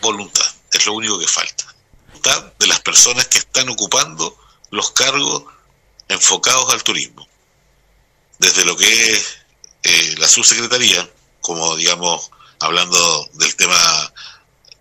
Voluntad, 0.00 0.46
es 0.72 0.86
lo 0.86 0.92
único 0.92 1.18
que 1.18 1.26
falta. 1.26 1.64
Voluntad 2.06 2.52
de 2.58 2.66
las 2.68 2.80
personas 2.80 3.26
que 3.26 3.38
están 3.38 3.68
ocupando 3.68 4.38
los 4.70 4.92
cargos 4.92 5.44
enfocados 6.06 6.72
al 6.72 6.84
turismo. 6.84 7.26
Desde 8.38 8.64
lo 8.64 8.76
que 8.76 9.12
es 9.12 9.38
eh, 9.82 10.14
la 10.18 10.28
subsecretaría, 10.28 11.10
como 11.40 11.74
digamos, 11.74 12.30
hablando 12.60 13.28
del 13.34 13.56
tema 13.56 14.12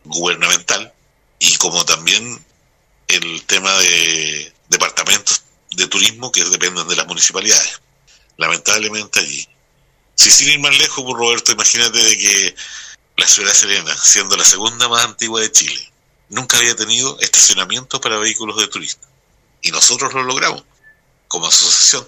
gubernamental 0.04 0.94
y 1.40 1.56
como 1.58 1.84
también 1.84 2.46
el 3.08 3.44
tema 3.46 3.74
de 3.80 4.54
departamentos 4.70 5.44
de 5.72 5.88
turismo 5.88 6.32
que 6.32 6.44
dependen 6.44 6.88
de 6.88 6.96
las 6.96 7.08
municipalidades. 7.08 7.82
Lamentablemente 8.38 9.20
allí. 9.20 9.48
Si 10.16 10.32
sin 10.32 10.50
ir 10.50 10.60
más 10.60 10.78
lejos, 10.78 11.04
pues, 11.04 11.18
Roberto, 11.18 11.52
imagínate 11.52 11.98
de 11.98 12.18
que 12.18 12.56
la 13.18 13.28
ciudad 13.28 13.54
Serena, 13.54 13.96
siendo 13.98 14.38
la 14.38 14.46
segunda 14.46 14.88
más 14.88 15.04
antigua 15.04 15.42
de 15.42 15.52
Chile, 15.52 15.92
nunca 16.30 16.58
había 16.58 16.76
tenido 16.76 17.20
estacionamiento 17.20 18.00
para 18.00 18.18
vehículos 18.18 18.58
de 18.58 18.68
turistas. 18.68 19.10
Y 19.62 19.72
nosotros 19.72 20.14
lo 20.14 20.24
logramos 20.24 20.64
como 21.28 21.48
asociación. 21.48 22.08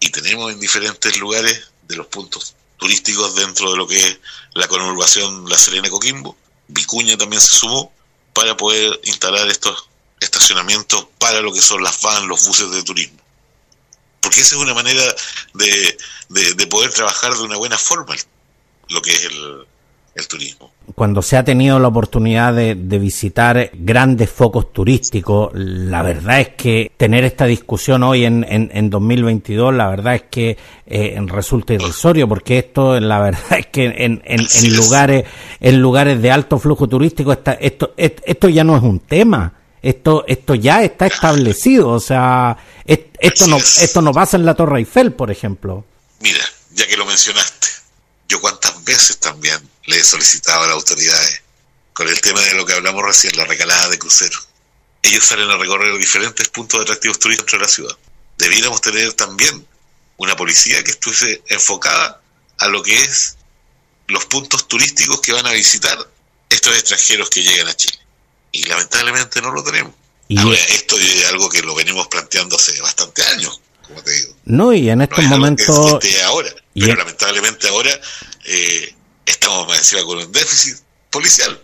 Y 0.00 0.10
tenemos 0.10 0.52
en 0.52 0.60
diferentes 0.60 1.16
lugares 1.18 1.70
de 1.82 1.96
los 1.96 2.06
puntos 2.06 2.54
turísticos 2.76 3.34
dentro 3.34 3.70
de 3.70 3.76
lo 3.76 3.86
que 3.86 3.98
es 3.98 4.18
la 4.54 4.68
conurbación 4.68 5.48
La 5.48 5.56
Serena 5.56 5.88
Coquimbo. 5.88 6.36
Vicuña 6.68 7.16
también 7.16 7.40
se 7.40 7.56
sumó 7.56 7.92
para 8.32 8.56
poder 8.56 9.00
instalar 9.04 9.48
estos 9.48 9.88
estacionamientos 10.20 11.06
para 11.18 11.40
lo 11.40 11.52
que 11.52 11.62
son 11.62 11.82
las 11.82 12.00
van, 12.02 12.28
los 12.28 12.46
buses 12.46 12.70
de 12.70 12.82
turismo. 12.82 13.18
Porque 14.20 14.40
esa 14.40 14.56
es 14.56 14.60
una 14.60 14.74
manera 14.74 15.02
de, 15.56 16.54
de 16.54 16.66
poder 16.66 16.90
trabajar 16.90 17.34
de 17.34 17.42
una 17.42 17.56
buena 17.56 17.78
forma 17.78 18.14
lo 18.88 19.02
que 19.02 19.10
es 19.10 19.24
el, 19.24 19.66
el 20.16 20.28
turismo. 20.28 20.72
Cuando 20.94 21.20
se 21.20 21.36
ha 21.36 21.44
tenido 21.44 21.78
la 21.78 21.88
oportunidad 21.88 22.54
de, 22.54 22.74
visitar 22.74 23.70
grandes 23.74 24.30
focos 24.30 24.72
turísticos, 24.72 25.50
la 25.54 26.02
verdad 26.02 26.40
es 26.40 26.48
que 26.50 26.90
tener 26.96 27.24
esta 27.24 27.44
discusión 27.44 28.02
hoy 28.02 28.24
en, 28.24 28.46
en, 28.48 28.88
2022, 28.88 29.74
la 29.74 29.88
verdad 29.88 30.14
es 30.14 30.22
que 30.30 30.56
eh, 30.86 31.20
resulta 31.26 31.74
irrisorio, 31.74 32.28
porque 32.28 32.58
esto, 32.58 32.98
la 32.98 33.20
verdad 33.20 33.42
es 33.58 33.66
que 33.66 33.84
en, 33.84 34.22
en, 34.24 34.76
lugares 34.76 35.24
en 35.60 35.80
lugares 35.82 36.22
de 36.22 36.30
alto 36.30 36.58
flujo 36.58 36.88
turístico, 36.88 37.32
está, 37.32 37.52
esto, 37.54 37.92
esto 37.96 38.48
ya 38.48 38.64
no 38.64 38.76
es 38.76 38.82
un 38.82 39.00
tema. 39.00 39.52
Esto, 39.86 40.24
esto 40.26 40.56
ya 40.56 40.82
está 40.82 41.06
establecido, 41.06 41.90
o 41.90 42.00
sea, 42.00 42.56
esto 42.84 43.46
no, 43.46 43.56
esto 43.58 44.02
no 44.02 44.12
pasa 44.12 44.36
en 44.36 44.44
la 44.44 44.56
Torre 44.56 44.80
Eiffel, 44.80 45.12
por 45.12 45.30
ejemplo. 45.30 45.84
Mira, 46.18 46.44
ya 46.72 46.88
que 46.88 46.96
lo 46.96 47.06
mencionaste, 47.06 47.68
yo 48.28 48.40
cuántas 48.40 48.82
veces 48.82 49.18
también 49.18 49.56
le 49.84 49.98
he 49.98 50.02
solicitado 50.02 50.64
a 50.64 50.66
las 50.66 50.74
autoridades 50.74 51.40
con 51.92 52.08
el 52.08 52.20
tema 52.20 52.40
de 52.40 52.54
lo 52.54 52.66
que 52.66 52.72
hablamos 52.72 53.00
recién, 53.00 53.36
la 53.36 53.44
recalada 53.44 53.88
de 53.88 53.96
cruceros. 53.96 54.48
Ellos 55.02 55.24
salen 55.24 55.48
a 55.52 55.56
recorrer 55.56 55.96
diferentes 55.96 56.48
puntos 56.48 56.80
de 56.80 56.82
atractivos 56.82 57.20
turísticos 57.20 57.52
de 57.52 57.58
la 57.58 57.68
ciudad. 57.68 57.96
Debiéramos 58.38 58.80
tener 58.80 59.12
también 59.12 59.64
una 60.16 60.34
policía 60.34 60.82
que 60.82 60.90
estuviese 60.90 61.44
enfocada 61.46 62.20
a 62.58 62.66
lo 62.66 62.82
que 62.82 63.00
es 63.00 63.36
los 64.08 64.24
puntos 64.24 64.66
turísticos 64.66 65.20
que 65.20 65.32
van 65.32 65.46
a 65.46 65.52
visitar 65.52 65.96
estos 66.50 66.74
extranjeros 66.74 67.30
que 67.30 67.44
llegan 67.44 67.68
a 67.68 67.76
Chile. 67.76 68.05
Y 68.56 68.62
lamentablemente 68.64 69.42
no 69.42 69.50
lo 69.50 69.62
tenemos. 69.62 69.92
Y 70.28 70.38
Ahora, 70.38 70.58
esto 70.70 70.98
es 70.98 71.26
algo 71.26 71.48
que 71.50 71.60
lo 71.62 71.74
venimos 71.74 72.08
planteando 72.08 72.56
hace 72.56 72.80
bastante 72.80 73.22
años, 73.24 73.60
como 73.86 74.02
te 74.02 74.10
digo. 74.10 74.34
No, 74.46 74.72
y 74.72 74.88
en 74.88 75.02
estos 75.02 75.24
momentos... 75.24 75.98
ahora, 76.24 76.50
pero 76.74 76.94
lamentablemente 76.96 77.68
ahora 77.68 77.90
eh, 78.44 78.94
estamos 79.26 79.68
más 79.68 79.78
encima 79.78 80.02
con 80.04 80.18
un 80.18 80.32
déficit 80.32 80.78
policial. 81.10 81.60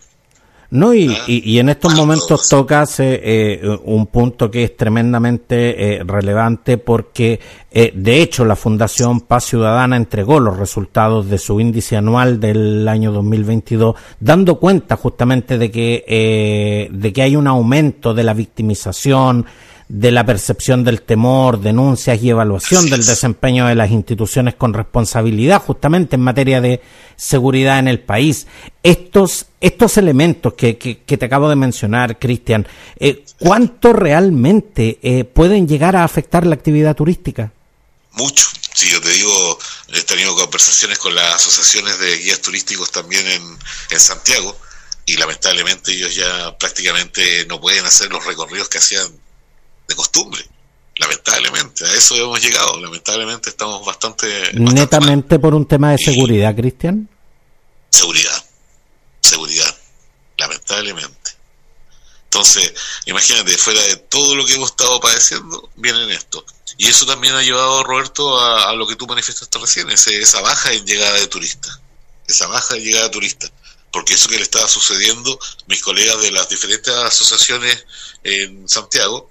No, 0.72 0.94
y, 0.94 1.14
ah, 1.14 1.24
y, 1.26 1.58
en 1.58 1.68
estos 1.68 1.94
momentos 1.94 2.48
tocas 2.48 2.98
eh, 2.98 3.60
un 3.84 4.06
punto 4.06 4.50
que 4.50 4.64
es 4.64 4.74
tremendamente 4.74 5.96
eh, 5.96 6.02
relevante 6.02 6.78
porque, 6.78 7.38
eh, 7.70 7.92
de 7.94 8.22
hecho, 8.22 8.46
la 8.46 8.56
Fundación 8.56 9.20
Paz 9.20 9.44
Ciudadana 9.44 9.98
entregó 9.98 10.40
los 10.40 10.56
resultados 10.56 11.28
de 11.28 11.36
su 11.36 11.60
índice 11.60 11.98
anual 11.98 12.40
del 12.40 12.88
año 12.88 13.12
2022, 13.12 13.96
dando 14.18 14.58
cuenta 14.58 14.96
justamente 14.96 15.58
de 15.58 15.70
que, 15.70 16.88
de 16.90 17.12
que 17.12 17.22
hay 17.22 17.36
un 17.36 17.48
aumento 17.48 18.14
de 18.14 18.22
la 18.24 18.32
victimización, 18.32 19.44
de 19.88 20.10
la 20.10 20.24
percepción 20.24 20.84
del 20.84 21.02
temor, 21.02 21.60
denuncias 21.60 22.22
y 22.22 22.30
evaluación 22.30 22.88
del 22.88 23.04
desempeño 23.04 23.66
de 23.66 23.74
las 23.74 23.90
instituciones 23.90 24.54
con 24.54 24.74
responsabilidad 24.74 25.62
justamente 25.62 26.16
en 26.16 26.22
materia 26.22 26.60
de 26.60 26.80
seguridad 27.16 27.78
en 27.78 27.88
el 27.88 28.00
país. 28.00 28.46
Estos, 28.82 29.46
estos 29.60 29.96
elementos 29.96 30.54
que, 30.54 30.78
que, 30.78 31.16
te 31.16 31.24
acabo 31.24 31.48
de 31.48 31.56
mencionar, 31.56 32.18
Cristian, 32.18 32.66
eh, 32.98 33.24
¿cuánto 33.38 33.92
realmente 33.92 34.98
eh, 35.02 35.24
pueden 35.24 35.68
llegar 35.68 35.96
a 35.96 36.04
afectar 36.04 36.46
la 36.46 36.54
actividad 36.54 36.96
turística? 36.96 37.52
Mucho. 38.12 38.46
Sí, 38.74 38.88
yo 38.88 39.00
te 39.00 39.10
digo, 39.10 39.58
he 39.92 40.02
tenido 40.02 40.34
conversaciones 40.34 40.98
con 40.98 41.14
las 41.14 41.34
asociaciones 41.34 41.98
de 41.98 42.16
guías 42.18 42.40
turísticos 42.40 42.90
también 42.90 43.26
en, 43.26 43.42
en 43.90 44.00
Santiago 44.00 44.56
y 45.04 45.16
lamentablemente 45.16 45.92
ellos 45.92 46.14
ya 46.14 46.56
prácticamente 46.58 47.46
no 47.46 47.60
pueden 47.60 47.84
hacer 47.84 48.10
los 48.10 48.24
recorridos 48.24 48.68
que 48.68 48.78
hacían 48.78 49.06
de 49.92 49.96
costumbre. 49.96 50.42
Lamentablemente, 50.96 51.84
a 51.84 51.92
eso 51.94 52.14
hemos 52.16 52.42
llegado. 52.42 52.78
Lamentablemente 52.80 53.50
estamos 53.50 53.84
bastante... 53.84 54.50
Netamente 54.54 55.38
por 55.38 55.54
un 55.54 55.66
tema 55.66 55.92
de 55.92 55.98
seguridad, 55.98 56.54
Cristian. 56.54 57.08
Seguridad, 57.90 58.44
seguridad, 59.20 59.76
lamentablemente. 60.38 61.32
Entonces, 62.24 62.72
imagínate, 63.04 63.56
fuera 63.58 63.82
de 63.82 63.96
todo 63.96 64.34
lo 64.34 64.46
que 64.46 64.54
hemos 64.54 64.70
estado 64.70 64.98
padeciendo, 65.00 65.70
vienen 65.76 66.10
esto. 66.10 66.44
Y 66.78 66.88
eso 66.88 67.04
también 67.04 67.34
ha 67.34 67.42
llevado, 67.42 67.84
Roberto, 67.84 68.40
a, 68.40 68.72
lo 68.74 68.86
que 68.86 68.96
tú 68.96 69.06
manifestaste 69.06 69.58
recién, 69.58 69.90
esa 69.90 70.40
baja 70.40 70.72
en 70.72 70.86
llegada 70.86 71.18
de 71.18 71.26
turistas. 71.26 71.80
Esa 72.26 72.46
baja 72.46 72.76
en 72.76 72.84
llegada 72.84 73.04
de 73.04 73.10
turistas. 73.10 73.52
Porque 73.90 74.14
eso 74.14 74.28
que 74.28 74.36
le 74.36 74.42
estaba 74.42 74.66
sucediendo, 74.68 75.38
mis 75.66 75.82
colegas 75.82 76.22
de 76.22 76.30
las 76.30 76.48
diferentes 76.48 76.94
asociaciones 76.94 77.84
en 78.24 78.66
Santiago, 78.66 79.30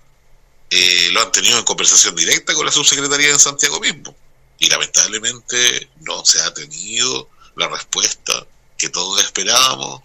eh, 0.72 1.10
lo 1.12 1.22
han 1.22 1.32
tenido 1.32 1.58
en 1.60 1.66
conversación 1.66 2.16
directa 2.16 2.54
con 2.54 2.66
la 2.66 2.72
subsecretaría 2.72 3.30
en 3.30 3.40
Santiago 3.40 3.80
mismo. 3.80 4.16
Y 4.58 4.68
lamentablemente 4.70 5.90
no 6.02 6.24
se 6.26 6.42
ha 6.42 6.54
tenido 6.54 7.30
la 7.56 7.68
respuesta 7.68 8.48
que 8.78 8.90
todos 8.90 9.22
esperábamos 9.22 10.02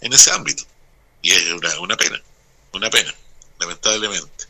en 0.00 0.12
ese 0.12 0.30
ámbito. 0.32 0.64
Y 1.22 1.30
es 1.30 1.52
una, 1.52 1.78
una 1.80 1.96
pena, 1.96 2.20
una 2.72 2.90
pena, 2.90 3.14
lamentablemente 3.58 4.47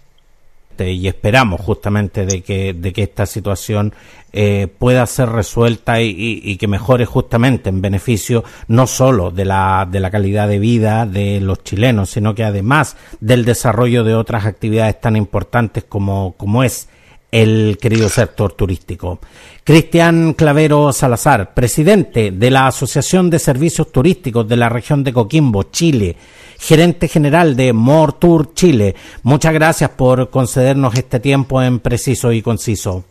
y 0.86 1.08
esperamos 1.08 1.60
justamente 1.60 2.26
de 2.26 2.42
que, 2.42 2.74
de 2.74 2.92
que 2.92 3.02
esta 3.02 3.26
situación 3.26 3.94
eh, 4.32 4.68
pueda 4.78 5.06
ser 5.06 5.30
resuelta 5.30 6.00
y, 6.02 6.56
que 6.58 6.68
mejore 6.68 7.06
justamente 7.06 7.70
en 7.70 7.80
beneficio 7.80 8.44
no 8.66 8.86
solo 8.86 9.30
de 9.30 9.44
la, 9.44 9.88
de 9.90 10.00
la 10.00 10.10
calidad 10.10 10.48
de 10.48 10.58
vida 10.58 11.06
de 11.06 11.40
los 11.40 11.64
chilenos, 11.64 12.10
sino 12.10 12.34
que 12.34 12.44
además 12.44 12.96
del 13.20 13.44
desarrollo 13.44 14.04
de 14.04 14.14
otras 14.14 14.44
actividades 14.44 15.00
tan 15.00 15.16
importantes 15.16 15.84
como, 15.84 16.34
como 16.36 16.62
es 16.62 16.88
el 17.30 17.78
querido 17.80 18.08
sector 18.08 18.52
turístico. 18.52 19.18
Cristian 19.64 20.32
Clavero 20.32 20.92
Salazar, 20.92 21.52
presidente 21.54 22.30
de 22.30 22.50
la 22.50 22.66
Asociación 22.66 23.28
de 23.28 23.38
Servicios 23.38 23.92
Turísticos 23.92 24.48
de 24.48 24.56
la 24.56 24.68
región 24.68 25.04
de 25.04 25.12
Coquimbo, 25.12 25.64
Chile, 25.64 26.16
gerente 26.58 27.06
general 27.08 27.54
de 27.54 27.72
More 27.72 28.14
Tour 28.18 28.54
Chile. 28.54 28.94
Muchas 29.22 29.52
gracias 29.52 29.90
por 29.90 30.30
concedernos 30.30 30.94
este 30.94 31.20
tiempo 31.20 31.60
en 31.62 31.80
preciso 31.80 32.32
y 32.32 32.40
conciso. 32.40 33.04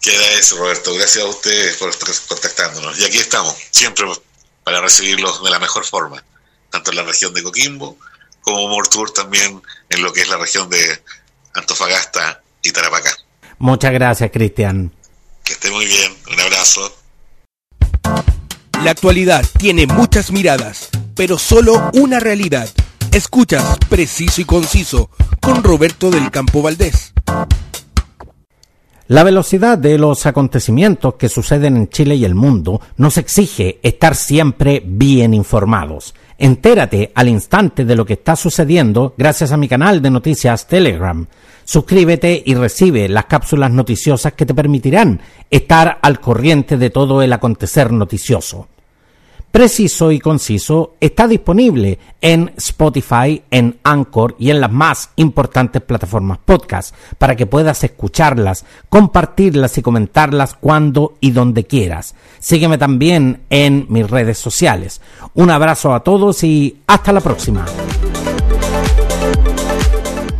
Queda 0.00 0.38
eso, 0.38 0.56
Roberto. 0.58 0.94
Gracias 0.94 1.24
a 1.24 1.28
ustedes 1.28 1.76
por 1.76 1.90
contactándonos. 2.28 2.98
Y 3.00 3.04
aquí 3.04 3.18
estamos, 3.18 3.54
siempre 3.70 4.06
para 4.62 4.80
recibirlos 4.80 5.42
de 5.42 5.50
la 5.50 5.58
mejor 5.58 5.84
forma, 5.84 6.22
tanto 6.70 6.90
en 6.90 6.98
la 6.98 7.02
región 7.02 7.32
de 7.32 7.42
Coquimbo 7.42 7.96
como 8.42 8.68
More 8.68 8.88
Tour 8.90 9.10
también 9.10 9.62
en 9.88 10.02
lo 10.02 10.12
que 10.12 10.22
es 10.22 10.28
la 10.28 10.36
región 10.36 10.70
de 10.70 11.02
Antofagasta 11.54 12.42
y 12.62 12.70
Tarapacá. 12.72 13.10
Muchas 13.58 13.92
gracias, 13.92 14.30
Cristian. 14.30 14.92
Que 15.44 15.54
esté 15.54 15.70
muy 15.70 15.86
bien. 15.86 16.12
Un 16.32 16.40
abrazo. 16.40 16.92
La 18.84 18.92
actualidad 18.92 19.44
tiene 19.58 19.86
muchas 19.86 20.30
miradas, 20.30 20.88
pero 21.16 21.38
solo 21.38 21.90
una 21.94 22.20
realidad. 22.20 22.68
Escuchas 23.12 23.76
Preciso 23.88 24.40
y 24.40 24.44
Conciso 24.44 25.10
con 25.40 25.64
Roberto 25.64 26.10
del 26.10 26.30
Campo 26.30 26.62
Valdés. 26.62 27.12
La 29.08 29.24
velocidad 29.24 29.78
de 29.78 29.96
los 29.96 30.26
acontecimientos 30.26 31.14
que 31.14 31.30
suceden 31.30 31.78
en 31.78 31.88
Chile 31.88 32.14
y 32.16 32.26
el 32.26 32.34
mundo 32.34 32.82
nos 32.98 33.16
exige 33.16 33.80
estar 33.82 34.14
siempre 34.14 34.82
bien 34.84 35.32
informados. 35.32 36.14
Entérate 36.36 37.10
al 37.14 37.28
instante 37.28 37.86
de 37.86 37.96
lo 37.96 38.04
que 38.04 38.12
está 38.12 38.36
sucediendo 38.36 39.14
gracias 39.16 39.50
a 39.50 39.56
mi 39.56 39.66
canal 39.66 40.02
de 40.02 40.10
noticias 40.10 40.66
Telegram. 40.66 41.26
Suscríbete 41.68 42.42
y 42.46 42.54
recibe 42.54 43.10
las 43.10 43.26
cápsulas 43.26 43.70
noticiosas 43.70 44.32
que 44.32 44.46
te 44.46 44.54
permitirán 44.54 45.20
estar 45.50 45.98
al 46.00 46.18
corriente 46.18 46.78
de 46.78 46.88
todo 46.88 47.20
el 47.20 47.30
acontecer 47.30 47.92
noticioso. 47.92 48.68
Preciso 49.52 50.10
y 50.10 50.18
conciso 50.18 50.94
está 50.98 51.28
disponible 51.28 51.98
en 52.22 52.54
Spotify, 52.56 53.42
en 53.50 53.78
Anchor 53.84 54.34
y 54.38 54.48
en 54.48 54.62
las 54.62 54.72
más 54.72 55.10
importantes 55.16 55.82
plataformas 55.82 56.38
podcast 56.42 56.94
para 57.18 57.36
que 57.36 57.44
puedas 57.44 57.84
escucharlas, 57.84 58.64
compartirlas 58.88 59.76
y 59.76 59.82
comentarlas 59.82 60.54
cuando 60.54 61.18
y 61.20 61.32
donde 61.32 61.64
quieras. 61.64 62.14
Sígueme 62.38 62.78
también 62.78 63.42
en 63.50 63.84
mis 63.90 64.08
redes 64.08 64.38
sociales. 64.38 65.02
Un 65.34 65.50
abrazo 65.50 65.92
a 65.92 66.02
todos 66.02 66.42
y 66.44 66.78
hasta 66.86 67.12
la 67.12 67.20
próxima. 67.20 67.66